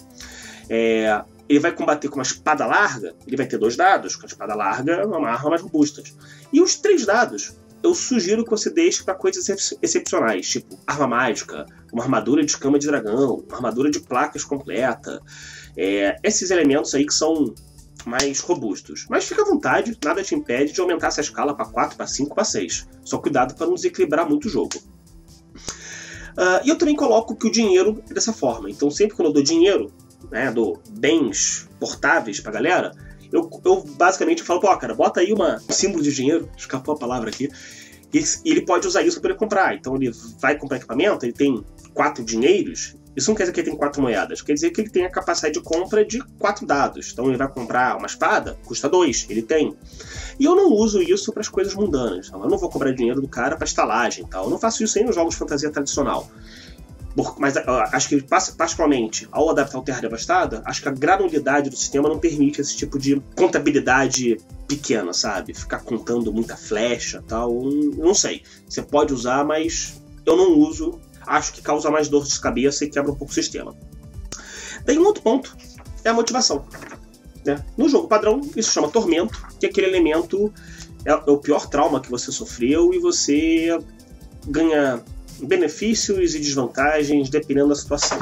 É, 0.70 1.24
ele 1.50 1.60
vai 1.60 1.72
combater 1.72 2.10
com 2.10 2.16
uma 2.16 2.24
espada 2.24 2.66
larga, 2.66 3.16
ele 3.26 3.38
vai 3.38 3.46
ter 3.46 3.58
dois 3.58 3.76
dados, 3.76 4.16
com 4.16 4.24
a 4.24 4.28
espada 4.28 4.56
larga 4.56 4.94
é 4.94 5.06
uma 5.06 5.30
arma 5.30 5.52
mais 5.52 5.62
robusta. 5.62 6.04
E 6.52 6.62
os 6.62 6.76
três 6.76 7.06
dados, 7.06 7.54
eu 7.82 7.94
sugiro 7.94 8.44
que 8.44 8.50
você 8.50 8.70
deixe 8.70 9.04
para 9.04 9.16
coisas 9.16 9.48
excepcionais, 9.82 10.50
tipo 10.50 10.78
arma 10.86 11.08
mágica, 11.08 11.66
uma 11.94 12.04
armadura 12.04 12.44
de 12.44 12.58
cama 12.58 12.78
de 12.78 12.88
dragão, 12.88 13.44
uma 13.48 13.56
armadura 13.56 13.90
de 13.90 14.00
placas 14.00 14.44
completa. 14.44 15.22
É, 15.76 16.18
esses 16.24 16.52
elementos 16.52 16.94
aí 16.96 17.06
que 17.06 17.14
são 17.14 17.54
mais 18.06 18.40
robustos. 18.40 19.06
Mas 19.10 19.26
fica 19.26 19.42
à 19.42 19.46
vontade, 19.46 19.98
nada 20.04 20.24
te 20.24 20.34
impede 20.34 20.74
de 20.74 20.82
aumentar 20.82 21.08
essa 21.08 21.22
escala 21.22 21.56
para 21.56 21.66
4, 21.66 21.98
para 21.98 22.08
5, 22.08 22.34
para 22.34 22.44
6. 22.44 22.88
Só 23.04 23.18
cuidado 23.18 23.56
para 23.56 23.68
não 23.68 23.76
desequilibrar 23.76 24.28
muito 24.28 24.48
o 24.48 24.50
jogo. 24.50 24.76
Uh, 26.38 26.62
e 26.64 26.70
eu 26.70 26.78
também 26.78 26.96
coloco 26.96 27.36
que 27.36 27.48
o 27.48 27.52
dinheiro 27.52 28.04
é 28.10 28.14
dessa 28.14 28.32
forma. 28.32 28.70
Então, 28.70 28.90
sempre 28.92 29.16
que 29.16 29.22
eu 29.22 29.32
dou 29.32 29.44
dinheiro, 29.44 29.92
né, 30.32 30.52
dou 30.52 30.82
bens 30.90 31.70
portáveis 31.80 32.40
pra 32.40 32.52
galera, 32.52 32.92
eu, 33.32 33.50
eu 33.66 33.84
basicamente 33.98 34.44
falo, 34.44 34.60
pô, 34.60 34.78
cara, 34.78 34.94
bota 34.94 35.20
aí 35.20 35.34
uma, 35.34 35.62
um 35.70 35.74
símbolo 35.74 36.04
de 36.04 36.14
dinheiro, 36.14 36.50
escapou 36.58 36.96
a 36.96 36.98
palavra 36.98 37.30
aqui, 37.30 37.50
e 38.14 38.24
ele 38.50 38.62
pode 38.62 38.88
usar 38.88 39.02
isso 39.02 39.20
para 39.20 39.30
poder 39.30 39.40
comprar. 39.40 39.76
Então 39.76 39.96
ele 39.96 40.12
vai 40.40 40.58
comprar 40.58 40.78
equipamento, 40.78 41.26
ele 41.26 41.34
tem 41.34 41.64
quatro 41.94 42.24
dinheiros, 42.24 42.96
isso 43.18 43.32
não 43.32 43.36
quer 43.36 43.44
dizer 43.44 43.54
que 43.54 43.60
ele 43.62 43.70
tem 43.72 43.78
quatro 43.78 44.00
moedas, 44.00 44.44
quer 44.44 44.54
dizer 44.54 44.70
que 44.70 44.80
ele 44.80 44.92
tem 44.92 45.04
a 45.04 45.10
capacidade 45.10 45.56
de 45.56 45.62
compra 45.62 46.06
de 46.06 46.24
quatro 46.38 46.68
dados. 46.68 47.10
Então 47.12 47.28
ele 47.28 47.36
vai 47.36 47.48
comprar 47.48 47.98
uma 47.98 48.06
espada, 48.06 48.56
custa 48.64 48.88
dois, 48.88 49.26
ele 49.28 49.42
tem. 49.42 49.76
E 50.40 50.46
eu 50.46 50.56
não 50.56 50.72
uso 50.72 51.02
isso 51.02 51.34
para 51.34 51.42
as 51.42 51.50
coisas 51.50 51.74
mundanas. 51.74 52.28
Então, 52.28 52.44
eu 52.44 52.50
não 52.50 52.60
vou 52.60 52.70
cobrar 52.70 52.92
dinheiro 52.92 53.20
do 53.20 53.28
cara 53.28 53.56
para 53.56 53.66
estalagem 53.66 54.24
tal. 54.28 54.44
Eu 54.44 54.52
não 54.52 54.60
faço 54.60 54.84
isso 54.84 54.96
nem 54.98 55.08
nos 55.08 55.16
jogos 55.16 55.34
de 55.34 55.40
fantasia 55.40 55.72
tradicional. 55.72 56.30
Mas 57.40 57.56
acho 57.58 58.10
que, 58.10 58.22
particularmente, 58.22 59.28
ao 59.32 59.50
adaptar 59.50 59.80
o 59.80 59.82
Terra 59.82 60.02
Devastada, 60.02 60.62
acho 60.66 60.82
que 60.82 60.88
a 60.88 60.92
granulidade 60.92 61.70
do 61.70 61.76
sistema 61.76 62.08
não 62.08 62.20
permite 62.20 62.62
esse 62.62 62.78
tipo 62.78 63.00
de 63.00 63.22
contabilidade 63.36 64.38
pequena, 64.68 65.14
sabe? 65.14 65.54
Ficar 65.54 65.80
contando 65.80 66.32
muita 66.32 66.56
flecha 66.56 67.24
tal. 67.28 67.64
Não 67.98 68.14
sei. 68.14 68.44
Você 68.70 68.84
pode 68.84 69.14
usar, 69.14 69.44
mas 69.44 70.00
eu 70.26 70.38
não 70.38 70.60
uso 70.60 71.00
acho 71.28 71.54
que 71.54 71.62
causa 71.62 71.92
mais 71.92 72.08
dor 72.08 72.26
de 72.26 72.40
cabeça 72.40 72.86
e 72.86 72.90
quebra 72.90 73.12
um 73.12 73.16
pouco 73.16 73.32
o 73.32 73.36
sistema. 73.36 73.76
Daí 74.86 74.98
um 74.98 75.06
outro 75.06 75.22
ponto 75.22 75.56
é 76.04 76.10
a 76.10 76.14
motivação. 76.14 76.66
Né? 77.46 77.64
No 77.78 77.90
jogo 77.90 78.08
padrão, 78.08 78.42
isso 78.56 78.72
chama 78.72 78.90
tormento, 78.90 79.46
que 79.60 79.66
é 79.66 79.70
aquele 79.70 79.88
elemento, 79.88 80.54
é, 81.06 81.12
é 81.12 81.32
o 81.32 81.38
pior 81.38 81.68
trauma 81.68 82.00
que 82.00 82.10
você 82.10 82.32
sofreu 82.32 82.94
e 82.94 83.00
você 83.00 83.78
ganha 84.48 85.04
benefícios 85.42 86.36
e 86.36 86.40
desvantagens 86.40 87.30
dependendo 87.30 87.70
da 87.70 87.76
situação. 87.76 88.18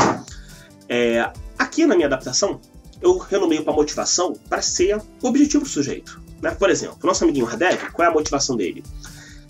É, 0.87 1.31
aqui 1.57 1.85
na 1.85 1.95
minha 1.95 2.07
adaptação, 2.07 2.59
eu 3.01 3.17
renomeio 3.17 3.63
para 3.63 3.73
motivação 3.73 4.33
para 4.49 4.61
ser 4.61 4.97
o 4.97 5.27
objetivo 5.27 5.63
do 5.63 5.69
sujeito. 5.69 6.21
Né? 6.41 6.51
Por 6.51 6.69
exemplo, 6.69 6.97
nosso 7.03 7.23
amiguinho 7.23 7.45
Radev, 7.45 7.91
qual 7.91 8.07
é 8.07 8.11
a 8.11 8.13
motivação 8.13 8.55
dele? 8.55 8.83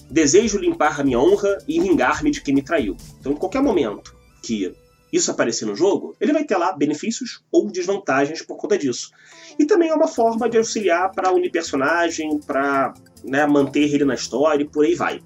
Desejo 0.09 0.57
limpar 0.57 0.99
a 0.99 1.03
minha 1.03 1.19
honra 1.19 1.57
e 1.67 1.79
vingar-me 1.79 2.31
de 2.31 2.41
quem 2.41 2.53
me 2.53 2.61
traiu. 2.61 2.95
Então, 3.19 3.31
em 3.31 3.35
qualquer 3.35 3.61
momento 3.61 4.15
que 4.41 4.73
isso 5.11 5.31
aparecer 5.31 5.65
no 5.65 5.75
jogo, 5.75 6.15
ele 6.19 6.33
vai 6.33 6.43
ter 6.43 6.57
lá 6.57 6.73
benefícios 6.73 7.43
ou 7.51 7.71
desvantagens 7.71 8.41
por 8.41 8.57
conta 8.57 8.77
disso. 8.77 9.11
E 9.57 9.65
também 9.65 9.89
é 9.89 9.93
uma 9.93 10.07
forma 10.07 10.49
de 10.49 10.57
auxiliar 10.57 11.11
para 11.11 11.31
unir 11.31 11.51
personagem, 11.51 12.39
para 12.39 12.93
né, 13.23 13.45
manter 13.45 13.93
ele 13.93 14.03
na 14.03 14.13
história 14.13 14.63
e 14.63 14.67
por 14.67 14.85
aí 14.85 14.93
vai. 14.93 15.21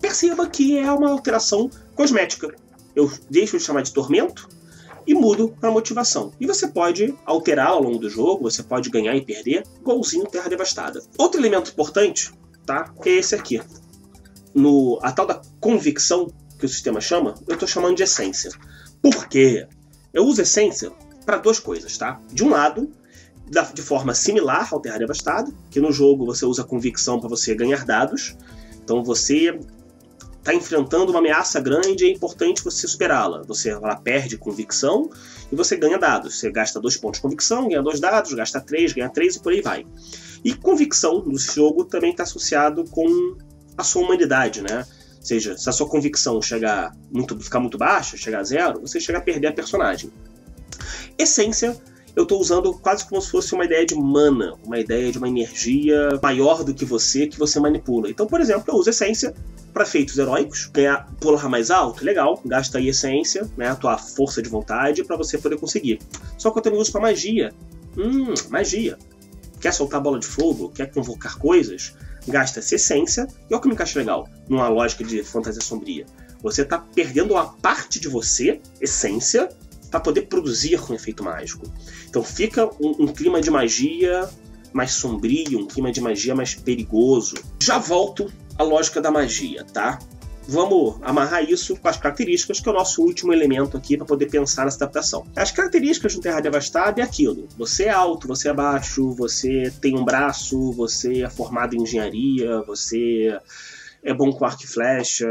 Perceba 0.00 0.48
que 0.48 0.78
é 0.78 0.90
uma 0.90 1.10
alteração 1.10 1.70
cosmética. 1.94 2.54
Eu 2.94 3.10
deixo 3.28 3.58
de 3.58 3.62
chamar 3.62 3.82
de 3.82 3.92
tormento 3.92 4.48
e 5.06 5.14
mudo 5.14 5.54
para 5.60 5.70
motivação. 5.70 6.32
E 6.40 6.46
você 6.46 6.68
pode 6.68 7.14
alterar 7.24 7.68
ao 7.68 7.82
longo 7.82 7.98
do 7.98 8.10
jogo, 8.10 8.42
você 8.42 8.62
pode 8.62 8.90
ganhar 8.90 9.14
e 9.16 9.24
perder, 9.24 9.64
igualzinho 9.80 10.26
Terra 10.26 10.48
Devastada. 10.48 11.02
Outro 11.18 11.40
elemento 11.40 11.70
importante 11.70 12.32
tá? 12.70 12.92
É 13.04 13.10
esse 13.10 13.34
aqui. 13.34 13.60
No, 14.54 14.98
a 15.02 15.10
tal 15.10 15.26
da 15.26 15.40
convicção 15.60 16.32
que 16.58 16.66
o 16.66 16.68
sistema 16.68 17.00
chama, 17.00 17.34
eu 17.48 17.54
estou 17.54 17.68
chamando 17.68 17.96
de 17.96 18.04
essência. 18.04 18.50
Por 19.02 19.26
quê? 19.26 19.66
Eu 20.12 20.24
uso 20.24 20.42
essência 20.42 20.92
para 21.24 21.38
duas 21.38 21.58
coisas, 21.58 21.96
tá? 21.98 22.20
De 22.32 22.44
um 22.44 22.50
lado, 22.50 22.90
de 23.74 23.82
forma 23.82 24.14
similar 24.14 24.68
ao 24.72 24.80
Terra 24.80 24.98
Devastada, 24.98 25.52
que 25.70 25.80
no 25.80 25.90
jogo 25.90 26.24
você 26.24 26.44
usa 26.44 26.62
convicção 26.62 27.18
para 27.18 27.28
você 27.28 27.54
ganhar 27.54 27.84
dados. 27.84 28.36
Então 28.82 29.02
você 29.02 29.58
está 30.40 30.54
enfrentando 30.54 31.12
uma 31.12 31.20
ameaça 31.20 31.60
grande 31.60 32.04
e 32.04 32.08
é 32.08 32.12
importante 32.12 32.64
você 32.64 32.88
superá-la. 32.88 33.42
Você 33.42 33.70
ela 33.70 33.96
perde 33.96 34.36
convicção 34.36 35.10
e 35.52 35.54
você 35.54 35.76
ganha 35.76 35.98
dados. 35.98 36.38
Você 36.38 36.50
gasta 36.50 36.80
dois 36.80 36.96
pontos 36.96 37.18
de 37.18 37.22
convicção, 37.22 37.68
ganha 37.68 37.82
dois 37.82 38.00
dados, 38.00 38.32
gasta 38.32 38.60
três, 38.60 38.92
ganha 38.92 39.08
três 39.08 39.36
e 39.36 39.40
por 39.40 39.52
aí 39.52 39.60
vai. 39.60 39.86
E 40.42 40.54
convicção 40.54 41.22
no 41.22 41.38
jogo 41.38 41.84
também 41.84 42.10
está 42.10 42.22
associado 42.22 42.84
com 42.84 43.36
a 43.76 43.84
sua 43.84 44.02
humanidade, 44.02 44.62
né? 44.62 44.86
Ou 45.18 45.24
seja, 45.24 45.56
se 45.56 45.68
a 45.68 45.72
sua 45.72 45.88
convicção 45.88 46.40
chegar 46.40 46.96
muito, 47.10 47.38
ficar 47.38 47.60
muito 47.60 47.76
baixa, 47.76 48.16
chegar 48.16 48.40
a 48.40 48.44
zero, 48.44 48.80
você 48.80 48.98
chega 48.98 49.18
a 49.18 49.22
perder 49.22 49.48
a 49.48 49.52
personagem. 49.52 50.10
Essência 51.18 51.76
eu 52.16 52.24
estou 52.24 52.40
usando 52.40 52.72
quase 52.74 53.04
como 53.08 53.20
se 53.20 53.30
fosse 53.30 53.54
uma 53.54 53.64
ideia 53.64 53.86
de 53.86 53.94
mana, 53.94 54.54
uma 54.64 54.78
ideia 54.78 55.10
de 55.12 55.18
uma 55.18 55.28
energia 55.28 56.08
maior 56.22 56.64
do 56.64 56.74
que 56.74 56.84
você 56.84 57.26
que 57.26 57.38
você 57.38 57.60
manipula. 57.60 58.10
Então, 58.10 58.26
por 58.26 58.40
exemplo, 58.40 58.64
eu 58.68 58.74
uso 58.74 58.90
essência 58.90 59.34
para 59.72 59.84
feitos 59.84 60.18
heróicos, 60.18 60.66
ganhar 60.72 61.08
pular 61.20 61.48
mais 61.48 61.70
alto, 61.70 62.04
legal, 62.04 62.40
gasta 62.44 62.78
aí 62.78 62.88
essência, 62.88 63.48
né, 63.56 63.68
a 63.68 63.76
tua 63.76 63.96
força 63.96 64.42
de 64.42 64.48
vontade 64.48 65.04
para 65.04 65.16
você 65.16 65.38
poder 65.38 65.58
conseguir. 65.58 66.00
Só 66.36 66.50
que 66.50 66.58
eu 66.58 66.62
também 66.62 66.80
uso 66.80 66.90
para 66.90 67.00
magia. 67.00 67.52
Hum, 67.96 68.34
magia. 68.48 68.98
Quer 69.60 69.72
soltar 69.72 70.00
bola 70.00 70.18
de 70.18 70.26
fogo? 70.26 70.70
Quer 70.70 70.90
convocar 70.90 71.38
coisas? 71.38 71.94
Gasta-se 72.26 72.74
essência. 72.74 73.26
E 73.48 73.52
olha 73.52 73.58
o 73.58 73.60
que 73.60 73.68
me 73.68 73.74
encaixa 73.74 73.98
legal, 73.98 74.28
numa 74.48 74.68
lógica 74.68 75.04
de 75.04 75.22
fantasia 75.22 75.62
sombria. 75.62 76.06
Você 76.42 76.62
está 76.62 76.78
perdendo 76.78 77.34
uma 77.34 77.46
parte 77.46 78.00
de 78.00 78.08
você, 78.08 78.60
essência, 78.80 79.50
para 79.90 80.00
poder 80.00 80.22
produzir 80.22 80.80
com 80.80 80.94
efeito 80.94 81.24
mágico. 81.24 81.66
Então 82.08 82.22
fica 82.22 82.66
um, 82.80 83.04
um 83.04 83.06
clima 83.08 83.40
de 83.40 83.50
magia 83.50 84.28
mais 84.72 84.92
sombrio, 84.92 85.58
um 85.58 85.66
clima 85.66 85.90
de 85.90 86.00
magia 86.00 86.34
mais 86.34 86.54
perigoso. 86.54 87.34
Já 87.60 87.78
volto 87.78 88.32
à 88.56 88.62
lógica 88.62 89.00
da 89.00 89.10
magia, 89.10 89.64
tá? 89.64 89.98
Vamos 90.48 90.96
amarrar 91.02 91.48
isso 91.48 91.76
com 91.76 91.88
as 91.88 91.96
características, 91.96 92.60
que 92.60 92.68
é 92.68 92.72
o 92.72 92.74
nosso 92.74 93.02
último 93.02 93.32
elemento 93.32 93.76
aqui 93.76 93.96
para 93.96 94.06
poder 94.06 94.26
pensar 94.26 94.64
nessa 94.64 94.78
adaptação. 94.78 95.24
As 95.36 95.52
características 95.52 96.12
de 96.12 96.18
um 96.18 96.20
Terra 96.20 96.40
Devastada 96.40 97.00
é 97.00 97.04
aquilo: 97.04 97.46
você 97.56 97.84
é 97.84 97.90
alto, 97.90 98.26
você 98.26 98.48
é 98.48 98.52
baixo, 98.52 99.12
você 99.12 99.72
tem 99.80 99.96
um 99.96 100.04
braço, 100.04 100.72
você 100.72 101.22
é 101.22 101.30
formado 101.30 101.74
em 101.74 101.82
engenharia, 101.82 102.62
você 102.62 103.38
é 104.02 104.14
bom 104.14 104.32
com 104.32 104.44
arco 104.44 104.64
e 104.64 104.66
flecha, 104.66 105.28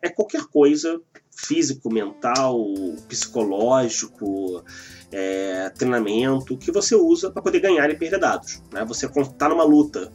é 0.00 0.08
qualquer 0.08 0.44
coisa 0.44 1.00
físico, 1.34 1.92
mental, 1.92 2.64
psicológico, 3.08 4.62
é, 5.10 5.70
treinamento 5.70 6.56
que 6.56 6.70
você 6.70 6.94
usa 6.94 7.30
para 7.30 7.42
poder 7.42 7.60
ganhar 7.60 7.90
e 7.90 7.96
perder 7.96 8.18
dados. 8.18 8.62
Né? 8.72 8.84
Você 8.84 9.06
está 9.06 9.48
numa 9.48 9.64
luta, 9.64 10.12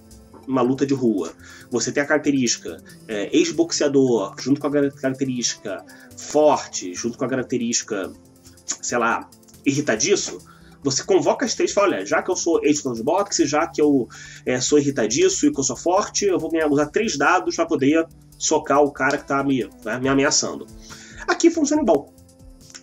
uma 0.48 0.62
luta 0.62 0.86
de 0.86 0.94
rua, 0.94 1.34
você 1.70 1.92
tem 1.92 2.02
a 2.02 2.06
característica 2.06 2.78
é, 3.08 3.36
ex-boxeador, 3.36 4.36
junto 4.40 4.62
com 4.62 4.68
a 4.68 4.92
característica 4.92 5.84
forte, 6.16 6.94
junto 6.94 7.18
com 7.18 7.26
a 7.26 7.30
característica, 7.30 8.12
sei 8.82 8.98
lá, 8.98 9.30
irritadiço, 9.66 10.40
você 10.84 11.04
convoca 11.04 11.46
as 11.46 11.54
três 11.54 11.72
e 11.72 11.74
fala, 11.74 11.96
olha, 11.96 12.06
já 12.06 12.22
que 12.22 12.32
eu 12.32 12.36
sou 12.36 12.64
ex-lutador 12.64 12.98
de 12.98 13.04
boxe, 13.04 13.46
já 13.46 13.68
que 13.68 13.82
eu 13.82 14.08
é, 14.46 14.62
sou 14.62 14.80
irritadiço 14.80 15.48
e 15.48 15.52
que 15.52 15.60
eu 15.60 15.64
sou 15.64 15.76
forte, 15.76 16.26
eu 16.26 16.40
vou 16.40 16.50
ganhar, 16.50 16.68
usar 16.68 16.86
três 16.88 17.18
dados 17.18 17.56
para 17.56 17.66
poder 17.66 18.08
socar 18.38 18.82
o 18.82 18.92
cara 18.92 19.18
que 19.18 19.24
está 19.24 19.44
me, 19.44 19.68
né, 19.84 20.00
me 20.00 20.08
ameaçando. 20.08 20.66
Aqui 21.28 21.50
funciona 21.50 21.82
igual. 21.82 22.14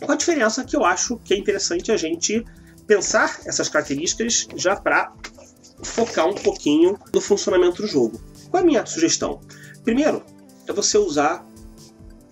Com 0.04 0.12
a 0.12 0.16
diferença 0.16 0.64
que 0.64 0.76
eu 0.76 0.84
acho 0.84 1.16
que 1.18 1.34
é 1.34 1.36
interessante 1.38 1.90
a 1.90 1.96
gente 1.96 2.44
pensar 2.86 3.40
essas 3.46 3.68
características 3.68 4.46
já 4.54 4.76
para 4.76 5.12
focar 5.82 6.28
um 6.28 6.34
pouquinho 6.34 6.98
no 7.12 7.20
funcionamento 7.20 7.82
do 7.82 7.88
jogo. 7.88 8.20
Qual 8.50 8.60
é 8.60 8.62
a 8.62 8.66
minha 8.66 8.86
sugestão? 8.86 9.40
Primeiro, 9.82 10.22
é 10.66 10.72
você 10.72 10.98
usar 10.98 11.46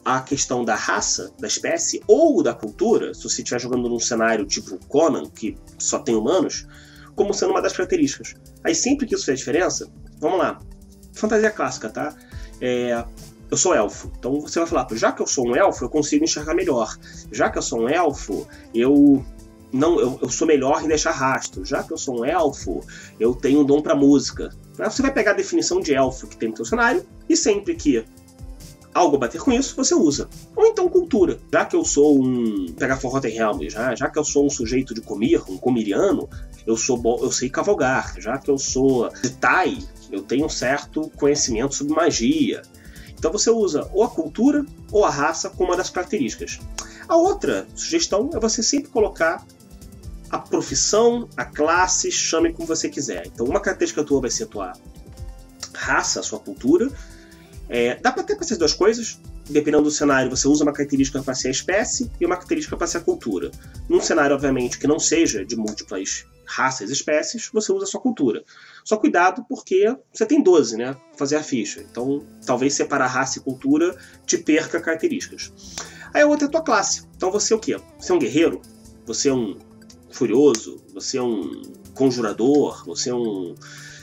a 0.04 0.20
questão 0.20 0.64
da 0.64 0.74
raça, 0.74 1.32
da 1.38 1.46
espécie 1.46 2.02
ou 2.06 2.42
da 2.42 2.54
cultura, 2.54 3.14
se 3.14 3.22
você 3.22 3.42
estiver 3.42 3.60
jogando 3.60 3.88
num 3.88 4.00
cenário 4.00 4.44
tipo 4.44 4.78
Conan, 4.86 5.28
que 5.30 5.56
só 5.78 5.98
tem 5.98 6.14
humanos, 6.14 6.66
como 7.14 7.32
sendo 7.32 7.50
uma 7.50 7.62
das 7.62 7.72
características. 7.72 8.34
Aí 8.64 8.74
sempre 8.74 9.06
que 9.06 9.14
isso 9.14 9.26
faz 9.26 9.38
diferença, 9.38 9.88
vamos 10.18 10.38
lá. 10.38 10.60
Fantasia 11.14 11.50
clássica, 11.50 11.88
tá? 11.88 12.16
É, 12.60 13.04
eu 13.52 13.56
sou 13.58 13.74
elfo. 13.74 14.10
Então 14.18 14.40
você 14.40 14.58
vai 14.58 14.66
falar, 14.66 14.88
já 14.92 15.12
que 15.12 15.20
eu 15.20 15.26
sou 15.26 15.46
um 15.46 15.54
elfo, 15.54 15.84
eu 15.84 15.90
consigo 15.90 16.24
enxergar 16.24 16.54
melhor. 16.54 16.96
Já 17.30 17.50
que 17.50 17.58
eu 17.58 17.62
sou 17.62 17.82
um 17.82 17.88
elfo, 17.88 18.48
eu 18.74 19.22
não 19.70 20.00
eu, 20.00 20.18
eu 20.22 20.28
sou 20.30 20.46
melhor 20.46 20.82
em 20.82 20.88
deixar 20.88 21.10
rastro. 21.10 21.62
Já 21.62 21.82
que 21.82 21.92
eu 21.92 21.98
sou 21.98 22.20
um 22.20 22.24
elfo, 22.24 22.80
eu 23.20 23.34
tenho 23.34 23.60
um 23.60 23.64
dom 23.64 23.82
para 23.82 23.94
música. 23.94 24.48
Aí 24.78 24.90
você 24.90 25.02
vai 25.02 25.12
pegar 25.12 25.32
a 25.32 25.34
definição 25.34 25.80
de 25.80 25.92
elfo 25.92 26.26
que 26.26 26.36
tem 26.36 26.48
no 26.48 26.56
seu 26.56 26.64
cenário 26.64 27.04
e 27.28 27.36
sempre 27.36 27.74
que 27.74 28.02
algo 28.94 29.18
bater 29.18 29.38
com 29.38 29.52
isso, 29.52 29.76
você 29.76 29.94
usa. 29.94 30.30
Ou 30.56 30.66
então 30.66 30.88
cultura. 30.88 31.38
Já 31.52 31.66
que 31.66 31.76
eu 31.76 31.84
sou 31.84 32.24
um. 32.24 32.72
Pegar 32.72 32.96
Forrottenhelm, 32.96 33.68
já, 33.68 33.94
já 33.94 34.08
que 34.08 34.18
eu 34.18 34.24
sou 34.24 34.46
um 34.46 34.50
sujeito 34.50 34.94
de 34.94 35.02
comir, 35.02 35.42
um 35.46 35.58
comiriano, 35.58 36.26
eu 36.66 36.74
sou 36.74 36.96
bo... 36.96 37.18
eu 37.20 37.30
sei 37.30 37.50
cavalgar. 37.50 38.14
Já 38.18 38.38
que 38.38 38.50
eu 38.50 38.56
sou 38.56 39.10
de 39.22 39.28
Tai, 39.28 39.76
eu 40.10 40.22
tenho 40.22 40.46
um 40.46 40.48
certo 40.48 41.10
conhecimento 41.16 41.74
sobre 41.74 41.92
magia. 41.94 42.62
Então 43.22 43.30
você 43.30 43.50
usa 43.52 43.88
ou 43.92 44.02
a 44.02 44.10
cultura 44.10 44.66
ou 44.90 45.04
a 45.04 45.08
raça 45.08 45.48
como 45.48 45.70
uma 45.70 45.76
das 45.76 45.88
características. 45.88 46.58
A 47.06 47.14
outra 47.14 47.68
sugestão 47.72 48.30
é 48.34 48.40
você 48.40 48.64
sempre 48.64 48.90
colocar 48.90 49.46
a 50.28 50.38
profissão, 50.40 51.28
a 51.36 51.44
classe, 51.44 52.10
chame 52.10 52.52
como 52.52 52.66
você 52.66 52.88
quiser. 52.88 53.28
Então 53.28 53.46
uma 53.46 53.60
característica 53.60 54.02
tua 54.02 54.22
vai 54.22 54.28
ser 54.28 54.42
a 54.42 54.46
tua 54.48 54.72
raça, 55.72 56.18
a 56.18 56.22
sua 56.24 56.40
cultura. 56.40 56.90
É, 57.68 57.94
dá 57.94 58.10
para 58.10 58.24
ter 58.24 58.34
para 58.34 58.44
essas 58.44 58.58
duas 58.58 58.74
coisas. 58.74 59.20
Dependendo 59.48 59.84
do 59.84 59.90
cenário, 59.90 60.30
você 60.30 60.46
usa 60.46 60.64
uma 60.64 60.72
característica 60.72 61.22
para 61.22 61.34
ser 61.34 61.48
a 61.48 61.50
espécie 61.50 62.10
e 62.20 62.24
uma 62.26 62.36
característica 62.36 62.76
para 62.76 62.86
ser 62.86 62.98
a 62.98 63.00
cultura. 63.00 63.50
Num 63.88 64.00
cenário, 64.00 64.34
obviamente, 64.34 64.78
que 64.78 64.86
não 64.86 64.98
seja 64.98 65.44
de 65.44 65.56
múltiplas 65.56 66.24
raças 66.44 66.90
e 66.90 66.92
espécies, 66.92 67.48
você 67.52 67.72
usa 67.72 67.84
a 67.84 67.86
sua 67.86 68.00
cultura. 68.00 68.44
Só 68.84 68.96
cuidado 68.96 69.44
porque 69.48 69.96
você 70.12 70.26
tem 70.26 70.42
12, 70.42 70.76
né? 70.76 70.96
Fazer 71.16 71.36
a 71.36 71.42
ficha. 71.42 71.80
Então, 71.80 72.24
talvez 72.44 72.74
separar 72.74 73.06
raça 73.06 73.38
e 73.38 73.42
cultura 73.42 73.96
te 74.26 74.38
perca 74.38 74.80
características. 74.80 75.52
Aí 76.12 76.22
a 76.22 76.26
outra 76.26 76.46
é 76.46 76.48
a 76.48 76.50
tua 76.50 76.62
classe. 76.62 77.06
Então 77.16 77.30
você 77.30 77.52
é 77.52 77.56
o 77.56 77.60
quê? 77.60 77.76
Você 77.98 78.12
é 78.12 78.14
um 78.14 78.18
guerreiro? 78.18 78.60
Você 79.06 79.28
é 79.28 79.32
um 79.32 79.58
furioso? 80.10 80.82
Você 80.92 81.16
é 81.16 81.22
um 81.22 81.62
conjurador? 81.94 82.84
Você 82.86 83.10
é 83.10 83.14
um 83.14 83.54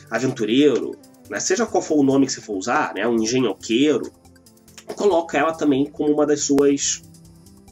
aventureiro? 0.09 0.97
Né? 1.29 1.39
Seja 1.39 1.65
qual 1.67 1.83
for 1.83 1.99
o 1.99 2.03
nome 2.03 2.25
que 2.25 2.31
você 2.31 2.41
for 2.41 2.57
usar, 2.57 2.93
né? 2.95 3.07
Um 3.07 3.15
engenhoqueiro. 3.15 4.11
Coloca 4.99 5.37
ela 5.37 5.53
também 5.53 5.85
como 5.85 6.13
uma 6.13 6.25
das 6.25 6.41
suas 6.41 7.01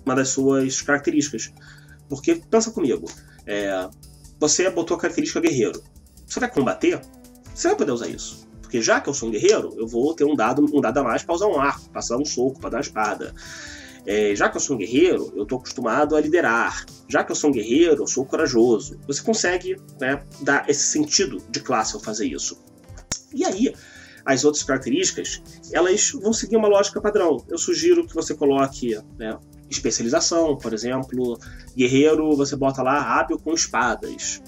uma 0.05 0.15
das 0.15 0.29
suas 0.29 0.81
características. 0.81 1.51
Porque, 2.07 2.35
pensa 2.49 2.71
comigo, 2.71 3.05
é, 3.45 3.89
você 4.39 4.69
botou 4.69 4.95
a 4.95 4.99
característica 4.99 5.41
guerreiro 5.41 5.83
você 6.27 6.41
vai 6.41 6.51
combater, 6.51 6.99
você 7.55 7.69
vai 7.69 7.77
poder 7.77 7.91
usar 7.91 8.07
isso. 8.07 8.45
Porque 8.61 8.81
já 8.81 8.99
que 8.99 9.09
eu 9.09 9.13
sou 9.13 9.29
um 9.29 9.31
guerreiro, 9.31 9.73
eu 9.77 9.87
vou 9.87 10.13
ter 10.13 10.25
um 10.25 10.35
dado, 10.35 10.65
um 10.73 10.81
dado 10.81 10.97
a 10.97 11.03
mais 11.03 11.23
para 11.23 11.33
usar 11.33 11.47
um 11.47 11.59
arco, 11.59 11.89
para 11.89 11.99
usar 11.99 12.17
um 12.17 12.25
soco, 12.25 12.59
para 12.59 12.71
dar 12.71 12.77
uma 12.77 12.81
espada. 12.81 13.33
É, 14.05 14.35
já 14.35 14.49
que 14.49 14.57
eu 14.57 14.61
sou 14.61 14.75
um 14.75 14.79
guerreiro, 14.79 15.31
eu 15.35 15.43
estou 15.43 15.57
acostumado 15.57 16.15
a 16.15 16.21
liderar. 16.21 16.85
Já 17.07 17.23
que 17.23 17.31
eu 17.31 17.35
sou 17.35 17.49
um 17.49 17.53
guerreiro, 17.53 18.03
eu 18.03 18.07
sou 18.07 18.25
corajoso. 18.25 18.99
Você 19.07 19.21
consegue 19.21 19.77
né, 19.99 20.21
dar 20.41 20.69
esse 20.69 20.83
sentido 20.83 21.41
de 21.49 21.61
classe 21.61 21.95
ao 21.95 22.01
fazer 22.01 22.25
isso. 22.25 22.61
E 23.33 23.45
aí, 23.45 23.73
as 24.27 24.43
outras 24.43 24.63
características, 24.63 25.41
elas 25.71 26.11
vão 26.11 26.33
seguir 26.33 26.57
uma 26.57 26.67
lógica 26.67 27.01
padrão. 27.01 27.43
Eu 27.47 27.57
sugiro 27.57 28.05
que 28.05 28.13
você 28.13 28.35
coloque 28.35 28.99
né, 29.17 29.39
especialização, 29.69 30.57
por 30.57 30.73
exemplo, 30.73 31.39
guerreiro, 31.75 32.35
você 32.35 32.55
bota 32.55 32.83
lá 32.83 33.19
hábil 33.19 33.39
com 33.39 33.53
espadas 33.53 34.41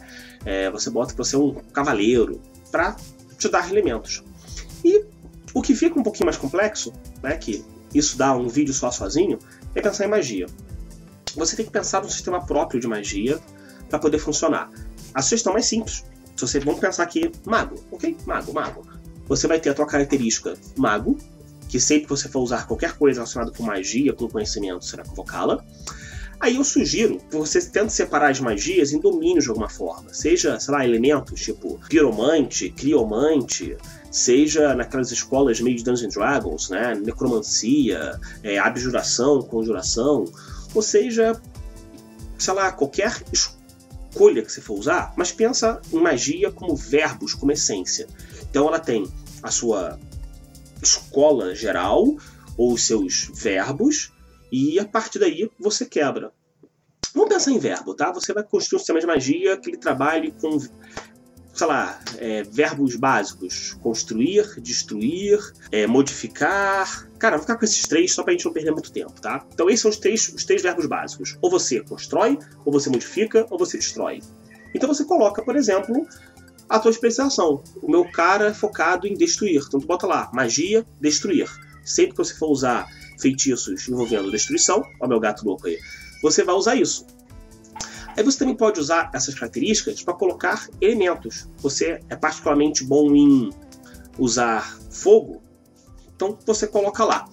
é, 0.45 0.69
você 0.69 0.89
bota 0.89 1.13
que 1.13 1.17
você 1.17 1.35
é 1.35 1.39
um 1.39 1.53
cavaleiro, 1.53 2.41
para 2.71 2.95
te 3.37 3.49
dar 3.49 3.69
elementos. 3.69 4.23
E 4.83 5.05
o 5.53 5.61
que 5.61 5.75
fica 5.75 5.99
um 5.99 6.03
pouquinho 6.03 6.25
mais 6.25 6.37
complexo, 6.37 6.93
né, 7.21 7.37
que 7.37 7.65
isso 7.93 8.17
dá 8.17 8.35
um 8.35 8.47
vídeo 8.47 8.73
só 8.73 8.91
sozinho, 8.91 9.39
é 9.75 9.81
pensar 9.81 10.05
em 10.05 10.09
magia. 10.09 10.45
Você 11.35 11.55
tem 11.55 11.65
que 11.65 11.71
pensar 11.71 12.01
num 12.01 12.09
sistema 12.09 12.45
próprio 12.45 12.79
de 12.79 12.87
magia 12.87 13.39
para 13.89 13.99
poder 13.99 14.19
funcionar. 14.19 14.69
A 15.13 15.21
sugestão 15.21 15.53
mais 15.53 15.65
simples. 15.65 16.05
Se 16.35 16.47
você 16.47 16.59
vamos 16.59 16.79
pensar 16.79 17.03
aqui, 17.03 17.31
mago, 17.45 17.75
ok? 17.91 18.15
Mago, 18.25 18.53
mago. 18.53 18.87
Você 19.29 19.47
vai 19.47 19.59
ter 19.59 19.69
a 19.69 19.73
tua 19.73 19.85
característica 19.85 20.55
mago, 20.75 21.17
que 21.69 21.79
sempre 21.79 22.03
que 22.03 22.09
você 22.09 22.27
for 22.27 22.39
usar 22.39 22.67
qualquer 22.67 22.97
coisa 22.97 23.19
relacionada 23.19 23.51
com 23.51 23.63
magia, 23.63 24.11
com 24.11 24.27
conhecimento, 24.27 24.83
será 24.83 25.03
convocá-la. 25.03 25.63
Aí 26.39 26.55
eu 26.55 26.63
sugiro 26.63 27.19
que 27.29 27.35
você 27.35 27.61
tente 27.61 27.91
separar 27.93 28.31
as 28.31 28.39
magias 28.39 28.93
em 28.93 28.99
domínios 28.99 29.43
de 29.43 29.49
alguma 29.49 29.69
forma. 29.69 30.13
Seja, 30.13 30.59
sei 30.59 30.73
lá, 30.73 30.85
elementos 30.85 31.41
tipo 31.41 31.79
piromante, 31.89 32.69
criomante, 32.69 33.77
seja 34.09 34.73
naquelas 34.73 35.11
escolas 35.11 35.59
meio 35.59 35.77
de 35.77 35.83
Dungeons 35.83 36.13
Dragons, 36.13 36.69
né? 36.69 36.95
necromancia, 36.95 38.19
é, 38.41 38.57
abjuração, 38.57 39.41
conjuração, 39.43 40.25
ou 40.73 40.81
seja, 40.81 41.39
sei 42.37 42.53
lá, 42.53 42.71
qualquer 42.71 43.21
escolha 44.09 44.43
que 44.43 44.51
você 44.51 44.61
for 44.61 44.77
usar, 44.77 45.13
mas 45.15 45.31
pensa 45.31 45.81
em 45.91 45.99
magia 45.99 46.51
como 46.51 46.75
verbos, 46.75 47.33
como 47.33 47.51
essência. 47.51 48.07
Então 48.49 48.67
ela 48.67 48.79
tem 48.79 49.07
a 49.41 49.51
sua 49.51 49.99
escola 50.81 51.53
geral, 51.53 52.17
ou 52.57 52.73
os 52.73 52.83
seus 52.83 53.31
verbos, 53.33 54.11
e 54.51 54.79
a 54.79 54.85
partir 54.85 55.19
daí 55.19 55.49
você 55.59 55.85
quebra. 55.85 56.31
Vamos 57.13 57.29
pensar 57.29 57.51
em 57.51 57.59
verbo, 57.59 57.95
tá? 57.95 58.11
Você 58.11 58.33
vai 58.33 58.43
construir 58.43 58.77
um 58.77 58.79
sistema 58.79 58.99
de 58.99 59.07
magia 59.07 59.57
que 59.57 59.69
ele 59.69 59.77
trabalhe 59.77 60.31
com 60.31 60.57
sei 61.59 61.67
lá, 61.67 61.99
é, 62.17 62.43
verbos 62.43 62.95
básicos: 62.95 63.73
construir, 63.81 64.59
destruir, 64.61 65.39
é, 65.71 65.85
modificar. 65.85 67.07
Cara, 67.19 67.35
vou 67.35 67.41
ficar 67.41 67.57
com 67.57 67.65
esses 67.65 67.85
três 67.85 68.13
só 68.13 68.23
pra 68.23 68.31
gente 68.31 68.45
não 68.45 68.53
perder 68.53 68.71
muito 68.71 68.91
tempo, 68.91 69.19
tá? 69.19 69.45
Então, 69.53 69.69
esses 69.69 69.81
são 69.81 69.91
os 69.91 69.97
três, 69.97 70.29
os 70.29 70.45
três 70.45 70.61
verbos 70.61 70.85
básicos: 70.85 71.37
ou 71.41 71.51
você 71.51 71.81
constrói, 71.81 72.39
ou 72.65 72.71
você 72.71 72.89
modifica, 72.89 73.45
ou 73.49 73.57
você 73.57 73.77
destrói. 73.77 74.21
Então, 74.73 74.87
você 74.87 75.03
coloca, 75.03 75.41
por 75.41 75.55
exemplo, 75.57 76.07
a 76.69 76.79
tua 76.79 76.91
especialização. 76.91 77.61
O 77.81 77.91
meu 77.91 78.09
cara 78.09 78.47
é 78.47 78.53
focado 78.53 79.05
em 79.05 79.13
destruir. 79.13 79.61
Então, 79.67 79.81
tu 79.81 79.87
bota 79.87 80.07
lá: 80.07 80.31
magia, 80.33 80.85
destruir. 81.01 81.49
Sempre 81.83 82.11
que 82.11 82.17
você 82.17 82.35
for 82.35 82.49
usar 82.49 82.87
feitiços 83.19 83.89
envolvendo 83.89 84.31
destruição, 84.31 84.81
ó, 85.01 85.07
meu 85.07 85.19
gato 85.19 85.43
louco 85.43 85.67
aí, 85.67 85.77
você 86.21 86.41
vai 86.41 86.55
usar 86.55 86.75
isso. 86.75 87.05
Aí 88.19 88.25
você 88.25 88.39
também 88.39 88.53
pode 88.53 88.81
usar 88.81 89.09
essas 89.13 89.33
características 89.33 90.03
para 90.03 90.13
colocar 90.13 90.67
elementos. 90.81 91.47
Você 91.59 92.01
é 92.09 92.17
particularmente 92.17 92.83
bom 92.83 93.15
em 93.15 93.49
usar 94.17 94.77
fogo, 94.91 95.41
então 96.13 96.37
você 96.45 96.67
coloca 96.67 97.05
lá. 97.05 97.29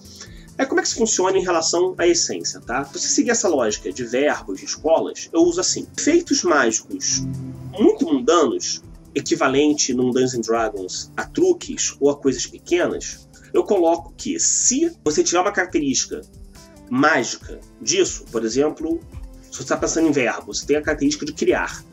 Aí 0.57 0.65
como 0.65 0.79
é 0.79 0.83
que 0.83 0.87
isso 0.87 0.97
funciona 0.97 1.37
em 1.37 1.43
relação 1.43 1.93
à 1.97 2.07
essência, 2.07 2.61
tá? 2.61 2.85
Se 2.85 2.93
você 2.93 3.09
seguir 3.09 3.31
essa 3.31 3.49
lógica 3.49 3.91
de 3.91 4.05
verbos, 4.05 4.59
de 4.59 4.65
escolas, 4.65 5.29
eu 5.33 5.41
uso 5.41 5.59
assim. 5.59 5.85
Efeitos 5.97 6.41
mágicos 6.43 7.21
muito 7.77 8.05
mundanos, 8.05 8.81
equivalente 9.13 9.93
num 9.93 10.09
Dungeons 10.09 10.47
Dragons 10.47 11.11
a 11.17 11.25
truques 11.25 11.97
ou 11.99 12.09
a 12.09 12.15
coisas 12.15 12.47
pequenas, 12.47 13.27
eu 13.53 13.65
coloco 13.65 14.13
que 14.15 14.39
se 14.39 14.97
você 15.03 15.21
tiver 15.21 15.41
uma 15.41 15.51
característica 15.51 16.21
mágica 16.89 17.59
disso, 17.81 18.23
por 18.31 18.45
exemplo, 18.45 19.01
você 19.57 19.63
está 19.63 19.77
pensando 19.77 20.07
em 20.07 20.11
verbos, 20.11 20.63
tem 20.63 20.77
a 20.77 20.81
característica 20.81 21.25
de 21.25 21.33
criar. 21.33 21.83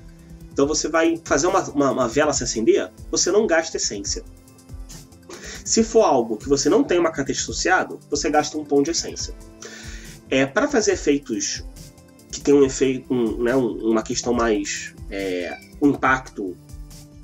Então 0.52 0.66
você 0.66 0.88
vai 0.88 1.21
fazer 1.25 1.47
uma, 1.47 1.61
uma, 1.71 1.90
uma 1.90 2.09
vela 2.09 2.33
se 2.33 2.44
acender, 2.44 2.90
você 3.11 3.30
não 3.30 3.47
gasta 3.47 3.76
essência. 3.76 4.23
Se 5.64 5.83
for 5.83 6.02
algo 6.02 6.37
que 6.37 6.49
você 6.49 6.68
não 6.68 6.85
tem 6.85 6.99
uma 6.99 7.11
característica 7.11 7.50
associada, 7.50 7.97
você 8.11 8.30
gasta 8.30 8.56
um 8.59 8.64
ponto 8.64 8.85
de 8.85 8.90
essência. 8.90 9.35
É, 10.30 10.47
para 10.47 10.68
fazer 10.68 10.92
efeitos 10.92 11.64
que 12.30 12.40
tem 12.40 12.52
um 12.52 12.64
efeito, 12.64 13.12
um, 13.12 13.42
né, 13.42 13.54
uma 13.54 14.02
questão 14.02 14.33
mais. 14.33 14.94
É, 15.11 15.59
um 15.80 15.90
impacto 15.90 16.56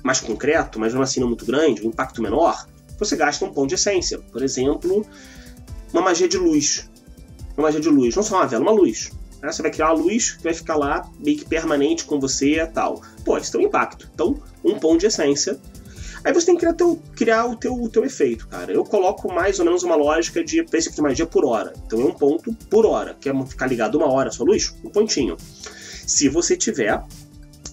mais 0.03 0.19
concreto, 0.19 0.79
mas 0.79 0.93
não 0.93 1.01
assim 1.01 1.19
não 1.19 1.27
muito 1.27 1.45
grande, 1.45 1.85
um 1.85 1.89
impacto 1.89 2.21
menor, 2.21 2.67
você 2.97 3.15
gasta 3.15 3.45
um 3.45 3.53
ponto 3.53 3.69
de 3.69 3.75
essência. 3.75 4.19
Por 4.19 4.41
exemplo, 4.41 5.05
uma 5.93 6.01
magia 6.01 6.27
de 6.27 6.37
luz. 6.37 6.89
Uma 7.57 7.67
magia 7.67 7.79
de 7.79 7.89
luz, 7.89 8.15
não 8.15 8.23
só 8.23 8.37
uma 8.37 8.47
vela, 8.47 8.63
uma 8.63 8.71
luz. 8.71 9.11
Né? 9.41 9.51
Você 9.51 9.61
vai 9.61 9.71
criar 9.71 9.93
uma 9.93 10.03
luz 10.03 10.31
que 10.31 10.43
vai 10.43 10.53
ficar 10.53 10.75
lá 10.75 11.09
meio 11.19 11.37
que 11.37 11.45
permanente 11.45 12.05
com 12.05 12.19
você 12.19 12.65
tal. 12.73 13.01
Pô, 13.25 13.37
isso 13.37 13.51
tem 13.51 13.61
um 13.61 13.65
impacto. 13.65 14.09
Então, 14.13 14.41
um 14.63 14.77
ponto 14.77 14.99
de 14.99 15.07
essência. 15.07 15.59
Aí 16.23 16.31
você 16.31 16.45
tem 16.45 16.55
que 16.55 16.61
criar, 16.61 16.73
teu, 16.75 17.01
criar 17.15 17.45
o, 17.47 17.55
teu, 17.55 17.73
o 17.73 17.89
teu 17.89 18.05
efeito, 18.05 18.47
cara. 18.47 18.71
Eu 18.71 18.83
coloco 18.83 19.33
mais 19.33 19.57
ou 19.57 19.65
menos 19.65 19.81
uma 19.81 19.95
lógica 19.95 20.43
de 20.43 20.63
princípio 20.63 20.95
de 20.95 21.01
magia 21.01 21.25
por 21.25 21.43
hora. 21.43 21.73
Então 21.85 21.99
é 21.99 22.05
um 22.05 22.13
ponto 22.13 22.53
por 22.69 22.85
hora. 22.85 23.17
Quer 23.19 23.33
ficar 23.47 23.65
ligado 23.65 23.95
uma 23.95 24.11
hora 24.11 24.29
a 24.29 24.31
sua 24.31 24.45
luz? 24.45 24.75
Um 24.83 24.89
pontinho. 24.89 25.35
Se 26.05 26.29
você 26.29 26.55
tiver 26.55 27.01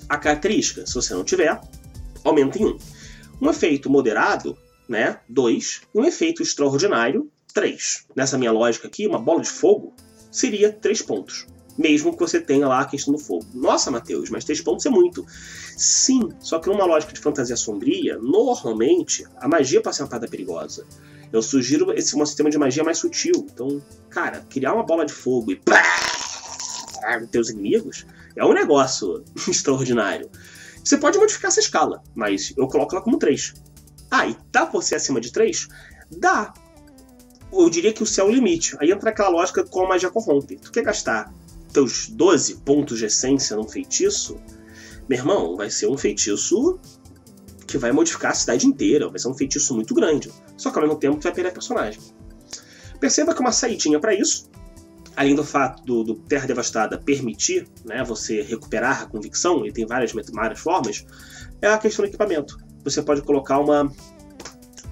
a 0.08 0.16
característica. 0.16 0.86
Se 0.86 0.94
você 0.94 1.12
não 1.12 1.24
tiver, 1.24 1.60
aumenta 2.24 2.58
em 2.58 2.64
um. 2.64 2.78
Um 3.40 3.50
efeito 3.50 3.90
moderado, 3.90 4.56
né? 4.88 5.20
Dois. 5.28 5.82
Um 5.94 6.02
efeito 6.04 6.42
extraordinário, 6.42 7.30
três. 7.52 8.06
Nessa 8.16 8.38
minha 8.38 8.50
lógica 8.50 8.88
aqui, 8.88 9.06
uma 9.06 9.18
bola 9.18 9.42
de 9.42 9.50
fogo 9.50 9.94
seria 10.30 10.72
três 10.72 11.02
pontos 11.02 11.46
mesmo 11.78 12.12
que 12.12 12.18
você 12.18 12.40
tenha 12.40 12.66
lá 12.66 12.80
a 12.80 12.84
questão 12.84 13.14
do 13.14 13.20
fogo. 13.20 13.46
Nossa, 13.54 13.90
Matheus, 13.90 14.28
mas 14.28 14.44
três 14.44 14.60
pontos 14.60 14.84
é 14.84 14.90
muito. 14.90 15.24
Sim, 15.76 16.30
só 16.40 16.58
que 16.58 16.68
numa 16.68 16.84
lógica 16.84 17.12
de 17.12 17.20
fantasia 17.20 17.56
sombria, 17.56 18.18
normalmente 18.18 19.24
a 19.36 19.46
magia 19.46 19.80
ser 19.92 20.02
uma 20.02 20.08
parada 20.08 20.26
perigosa. 20.26 20.84
Eu 21.32 21.40
sugiro 21.40 21.92
esse 21.92 22.16
um 22.16 22.26
sistema 22.26 22.50
de 22.50 22.58
magia 22.58 22.82
mais 22.82 22.98
sutil. 22.98 23.46
Então, 23.52 23.80
cara, 24.10 24.44
criar 24.50 24.74
uma 24.74 24.82
bola 24.82 25.06
de 25.06 25.12
fogo 25.12 25.52
e 25.52 25.56
pá, 25.56 25.82
teus 27.30 27.48
inimigos 27.50 28.04
é 28.34 28.44
um 28.44 28.52
negócio 28.52 29.22
extraordinário. 29.46 30.28
Você 30.82 30.96
pode 30.96 31.18
modificar 31.18 31.50
essa 31.50 31.60
escala, 31.60 32.02
mas 32.14 32.52
eu 32.56 32.66
coloco 32.66 32.94
ela 32.94 33.04
como 33.04 33.18
3. 33.18 33.54
Ah, 34.10 34.26
e 34.26 34.36
dá 34.50 34.68
ser 34.80 34.96
acima 34.96 35.20
de 35.20 35.30
3? 35.30 35.68
Dá. 36.10 36.52
Eu 37.52 37.68
diria 37.70 37.92
que 37.92 38.02
o 38.02 38.06
céu 38.06 38.26
é 38.26 38.28
o 38.28 38.32
limite. 38.32 38.76
Aí 38.80 38.90
entra 38.90 39.10
aquela 39.10 39.28
lógica 39.28 39.64
com 39.64 39.84
a 39.84 39.88
magia 39.88 40.10
corrompe. 40.10 40.56
Tu 40.56 40.72
quer 40.72 40.82
gastar 40.82 41.32
teus 41.72 42.08
12 42.08 42.56
pontos 42.56 42.98
de 42.98 43.06
essência 43.06 43.56
num 43.56 43.68
feitiço, 43.68 44.40
meu 45.08 45.18
irmão, 45.18 45.56
vai 45.56 45.70
ser 45.70 45.86
um 45.88 45.96
feitiço 45.96 46.78
que 47.66 47.78
vai 47.78 47.92
modificar 47.92 48.32
a 48.32 48.34
cidade 48.34 48.66
inteira, 48.66 49.08
vai 49.08 49.18
ser 49.18 49.28
um 49.28 49.34
feitiço 49.34 49.74
muito 49.74 49.94
grande. 49.94 50.30
Só 50.56 50.70
que 50.70 50.78
ao 50.78 50.84
mesmo 50.84 50.98
tempo 50.98 51.18
tu 51.18 51.24
vai 51.24 51.32
perder 51.32 51.52
personagem. 51.52 52.00
Perceba 52.98 53.34
que 53.34 53.40
uma 53.40 53.52
saidinha 53.52 54.00
para 54.00 54.14
isso, 54.14 54.50
além 55.14 55.34
do 55.34 55.44
fato 55.44 55.82
do, 55.84 56.02
do, 56.02 56.14
Terra 56.14 56.46
Devastada 56.46 56.98
permitir 56.98 57.68
né, 57.84 58.02
você 58.02 58.42
recuperar 58.42 59.02
a 59.02 59.06
convicção, 59.06 59.64
e 59.66 59.72
tem 59.72 59.86
várias, 59.86 60.12
várias 60.32 60.58
formas, 60.58 61.06
é 61.60 61.68
a 61.68 61.78
questão 61.78 62.04
do 62.04 62.08
equipamento. 62.08 62.58
Você 62.84 63.02
pode 63.02 63.22
colocar 63.22 63.58
uma 63.58 63.92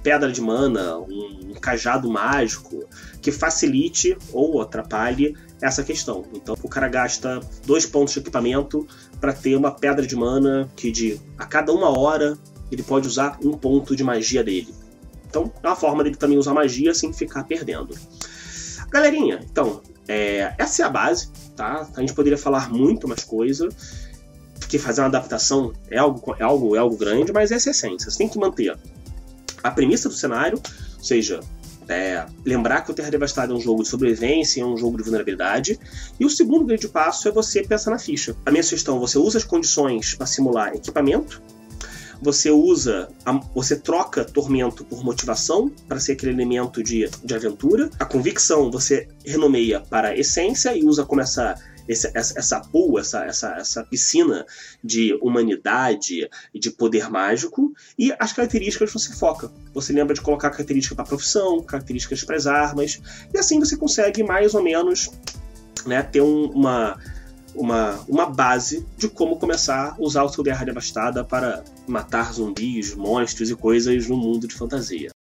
pedra 0.03 0.31
de 0.31 0.41
mana, 0.41 0.99
um, 0.99 1.51
um 1.51 1.55
cajado 1.55 2.09
mágico, 2.11 2.85
que 3.21 3.33
facilite 3.33 4.17
ou 4.33 4.61
atrapalhe 4.61 5.35
essa 5.61 5.83
questão. 5.83 6.25
Então 6.35 6.57
o 6.62 6.69
cara 6.69 6.88
gasta 6.88 7.40
dois 7.64 7.87
pontos 7.87 8.14
de 8.14 8.21
equipamento 8.21 8.87
para 9.21 9.33
ter 9.33 9.57
uma 9.57 9.71
pedra 9.71 10.07
de 10.07 10.16
mana 10.16 10.71
que 10.77 10.90
de 10.90 11.21
a 11.38 11.47
cada 11.47 11.73
uma 11.73 11.99
hora 11.99 12.37
ele 12.71 12.83
pode 12.83 13.07
usar 13.07 13.38
um 13.42 13.53
ponto 13.53 13.95
de 13.95 14.05
magia 14.05 14.42
dele. 14.42 14.75
Então 15.29 15.53
é 15.62 15.66
uma 15.66 15.77
forma 15.77 16.03
dele 16.05 16.16
também 16.16 16.38
usar 16.38 16.55
magia 16.55 16.95
sem 16.95 17.12
ficar 17.12 17.45
perdendo. 17.45 17.95
Galerinha, 18.90 19.40
então, 19.51 19.83
é, 20.07 20.55
essa 20.59 20.83
é 20.83 20.87
a 20.87 20.88
base, 20.88 21.29
tá? 21.57 21.88
A 21.97 22.01
gente 22.01 22.14
poderia 22.14 22.38
falar 22.38 22.71
muito 22.71 23.09
mais 23.09 23.25
coisa, 23.25 23.69
porque 24.59 24.79
fazer 24.79 25.01
uma 25.01 25.09
adaptação 25.09 25.73
é 25.90 25.99
algo, 25.99 26.37
é 26.38 26.42
algo, 26.42 26.77
é 26.77 26.79
algo 26.79 26.97
grande, 26.97 27.33
mas 27.33 27.51
essa 27.51 27.69
é 27.69 27.71
a 27.71 27.73
essência. 27.73 28.11
Você 28.11 28.19
tem 28.19 28.29
que 28.29 28.38
manter 28.38 28.77
a 29.62 29.71
premissa 29.71 30.09
do 30.09 30.14
cenário, 30.14 30.61
ou 30.97 31.05
seja, 31.05 31.40
é, 31.88 32.27
lembrar 32.44 32.83
que 32.83 32.90
o 32.90 32.94
Terra 32.94 33.11
Devastada 33.11 33.53
é 33.53 33.57
um 33.57 33.61
jogo 33.61 33.83
de 33.83 33.88
sobrevivência, 33.88 34.62
é 34.62 34.64
um 34.64 34.77
jogo 34.77 34.96
de 34.96 35.03
vulnerabilidade. 35.03 35.79
E 36.18 36.25
o 36.25 36.31
segundo 36.31 36.64
grande 36.64 36.88
passo 36.88 37.29
é 37.29 37.31
você 37.31 37.62
pensar 37.62 37.90
na 37.90 37.99
ficha. 37.99 38.37
A 38.44 38.51
minha 38.51 38.62
sugestão, 38.62 38.99
você 38.99 39.18
usa 39.18 39.38
as 39.38 39.44
condições 39.44 40.14
para 40.14 40.27
simular 40.27 40.75
equipamento, 40.75 41.42
você 42.20 42.51
usa, 42.51 43.09
você 43.55 43.77
troca 43.77 44.25
tormento 44.25 44.85
por 44.85 45.05
motivação 45.05 45.70
para 45.87 46.01
ser 46.01 46.12
aquele 46.12 46.33
elemento 46.33 46.83
de, 46.83 47.09
de 47.22 47.35
aventura. 47.35 47.90
A 47.99 48.05
convicção 48.05 48.70
você 48.70 49.09
renomeia 49.25 49.81
para 49.81 50.16
essência 50.16 50.77
e 50.77 50.85
usa 50.85 51.05
como 51.05 51.20
essa 51.20 51.57
esse, 51.88 52.11
essa, 52.14 52.38
essa 52.38 52.61
pool, 52.61 52.99
essa, 52.99 53.25
essa, 53.25 53.55
essa 53.55 53.85
piscina 53.85 54.46
de 54.83 55.14
humanidade 55.22 56.29
e 56.53 56.59
de 56.59 56.70
poder 56.70 57.11
mágico, 57.11 57.72
e 57.99 58.12
as 58.18 58.33
características 58.33 58.92
você 58.92 59.12
foca. 59.14 59.51
Você 59.75 59.92
lembra 59.92 60.14
de 60.14 60.20
colocar 60.20 60.51
característica 60.51 60.94
para 60.94 61.05
profissão, 61.05 61.62
características 61.62 62.25
para 62.25 62.37
as 62.37 62.46
armas, 62.46 63.01
e 63.33 63.38
assim 63.38 63.59
você 63.59 63.77
consegue 63.77 64.22
mais 64.22 64.55
ou 64.55 64.62
menos 64.62 65.11
né, 65.87 66.03
ter 66.03 66.20
um, 66.20 66.46
uma, 66.46 66.99
uma, 67.55 68.05
uma 68.09 68.27
base 68.27 68.87
de 68.96 69.09
como 69.09 69.37
começar 69.37 69.92
a 69.92 69.96
usar 69.99 70.25
o 70.25 70.29
seu 70.29 70.44
Terra 70.44 70.64
Devastada 70.64 71.25
para 71.25 71.62
matar 71.87 72.33
zumbis, 72.33 72.94
monstros 72.94 73.51
e 73.51 73.55
coisas 73.55 74.07
no 74.07 74.16
mundo 74.16 74.46
de 74.46 74.55
fantasia. 74.55 75.15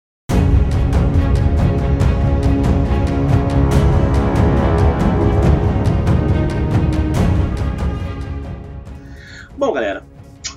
Bom, 9.64 9.72
galera, 9.72 10.04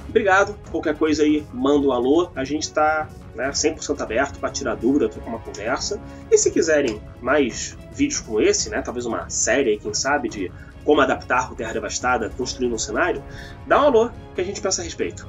obrigado. 0.09 0.59
Qualquer 0.69 0.93
coisa 0.93 1.23
aí, 1.23 1.41
manda 1.53 1.87
um 1.87 1.93
alô. 1.93 2.29
A 2.35 2.43
gente 2.43 2.63
está 2.63 3.07
né, 3.33 3.49
100% 3.49 4.01
aberto 4.01 4.37
para 4.37 4.49
tirar 4.49 4.75
dúvida, 4.75 5.07
trocar 5.07 5.29
uma 5.29 5.39
conversa. 5.39 5.97
E 6.29 6.37
se 6.37 6.51
quiserem 6.51 7.01
mais 7.21 7.77
vídeos 7.93 8.19
como 8.19 8.41
esse, 8.41 8.69
né, 8.69 8.81
talvez 8.81 9.05
uma 9.05 9.29
série, 9.29 9.77
quem 9.77 9.93
sabe, 9.93 10.27
de 10.27 10.51
como 10.83 10.99
adaptar 10.99 11.49
o 11.53 11.55
Terra 11.55 11.71
Devastada 11.71 12.29
construindo 12.35 12.75
um 12.75 12.77
cenário, 12.77 13.23
dá 13.65 13.81
um 13.81 13.85
alô 13.85 14.09
que 14.35 14.41
a 14.41 14.43
gente 14.43 14.59
pensa 14.59 14.81
a 14.81 14.83
respeito. 14.83 15.25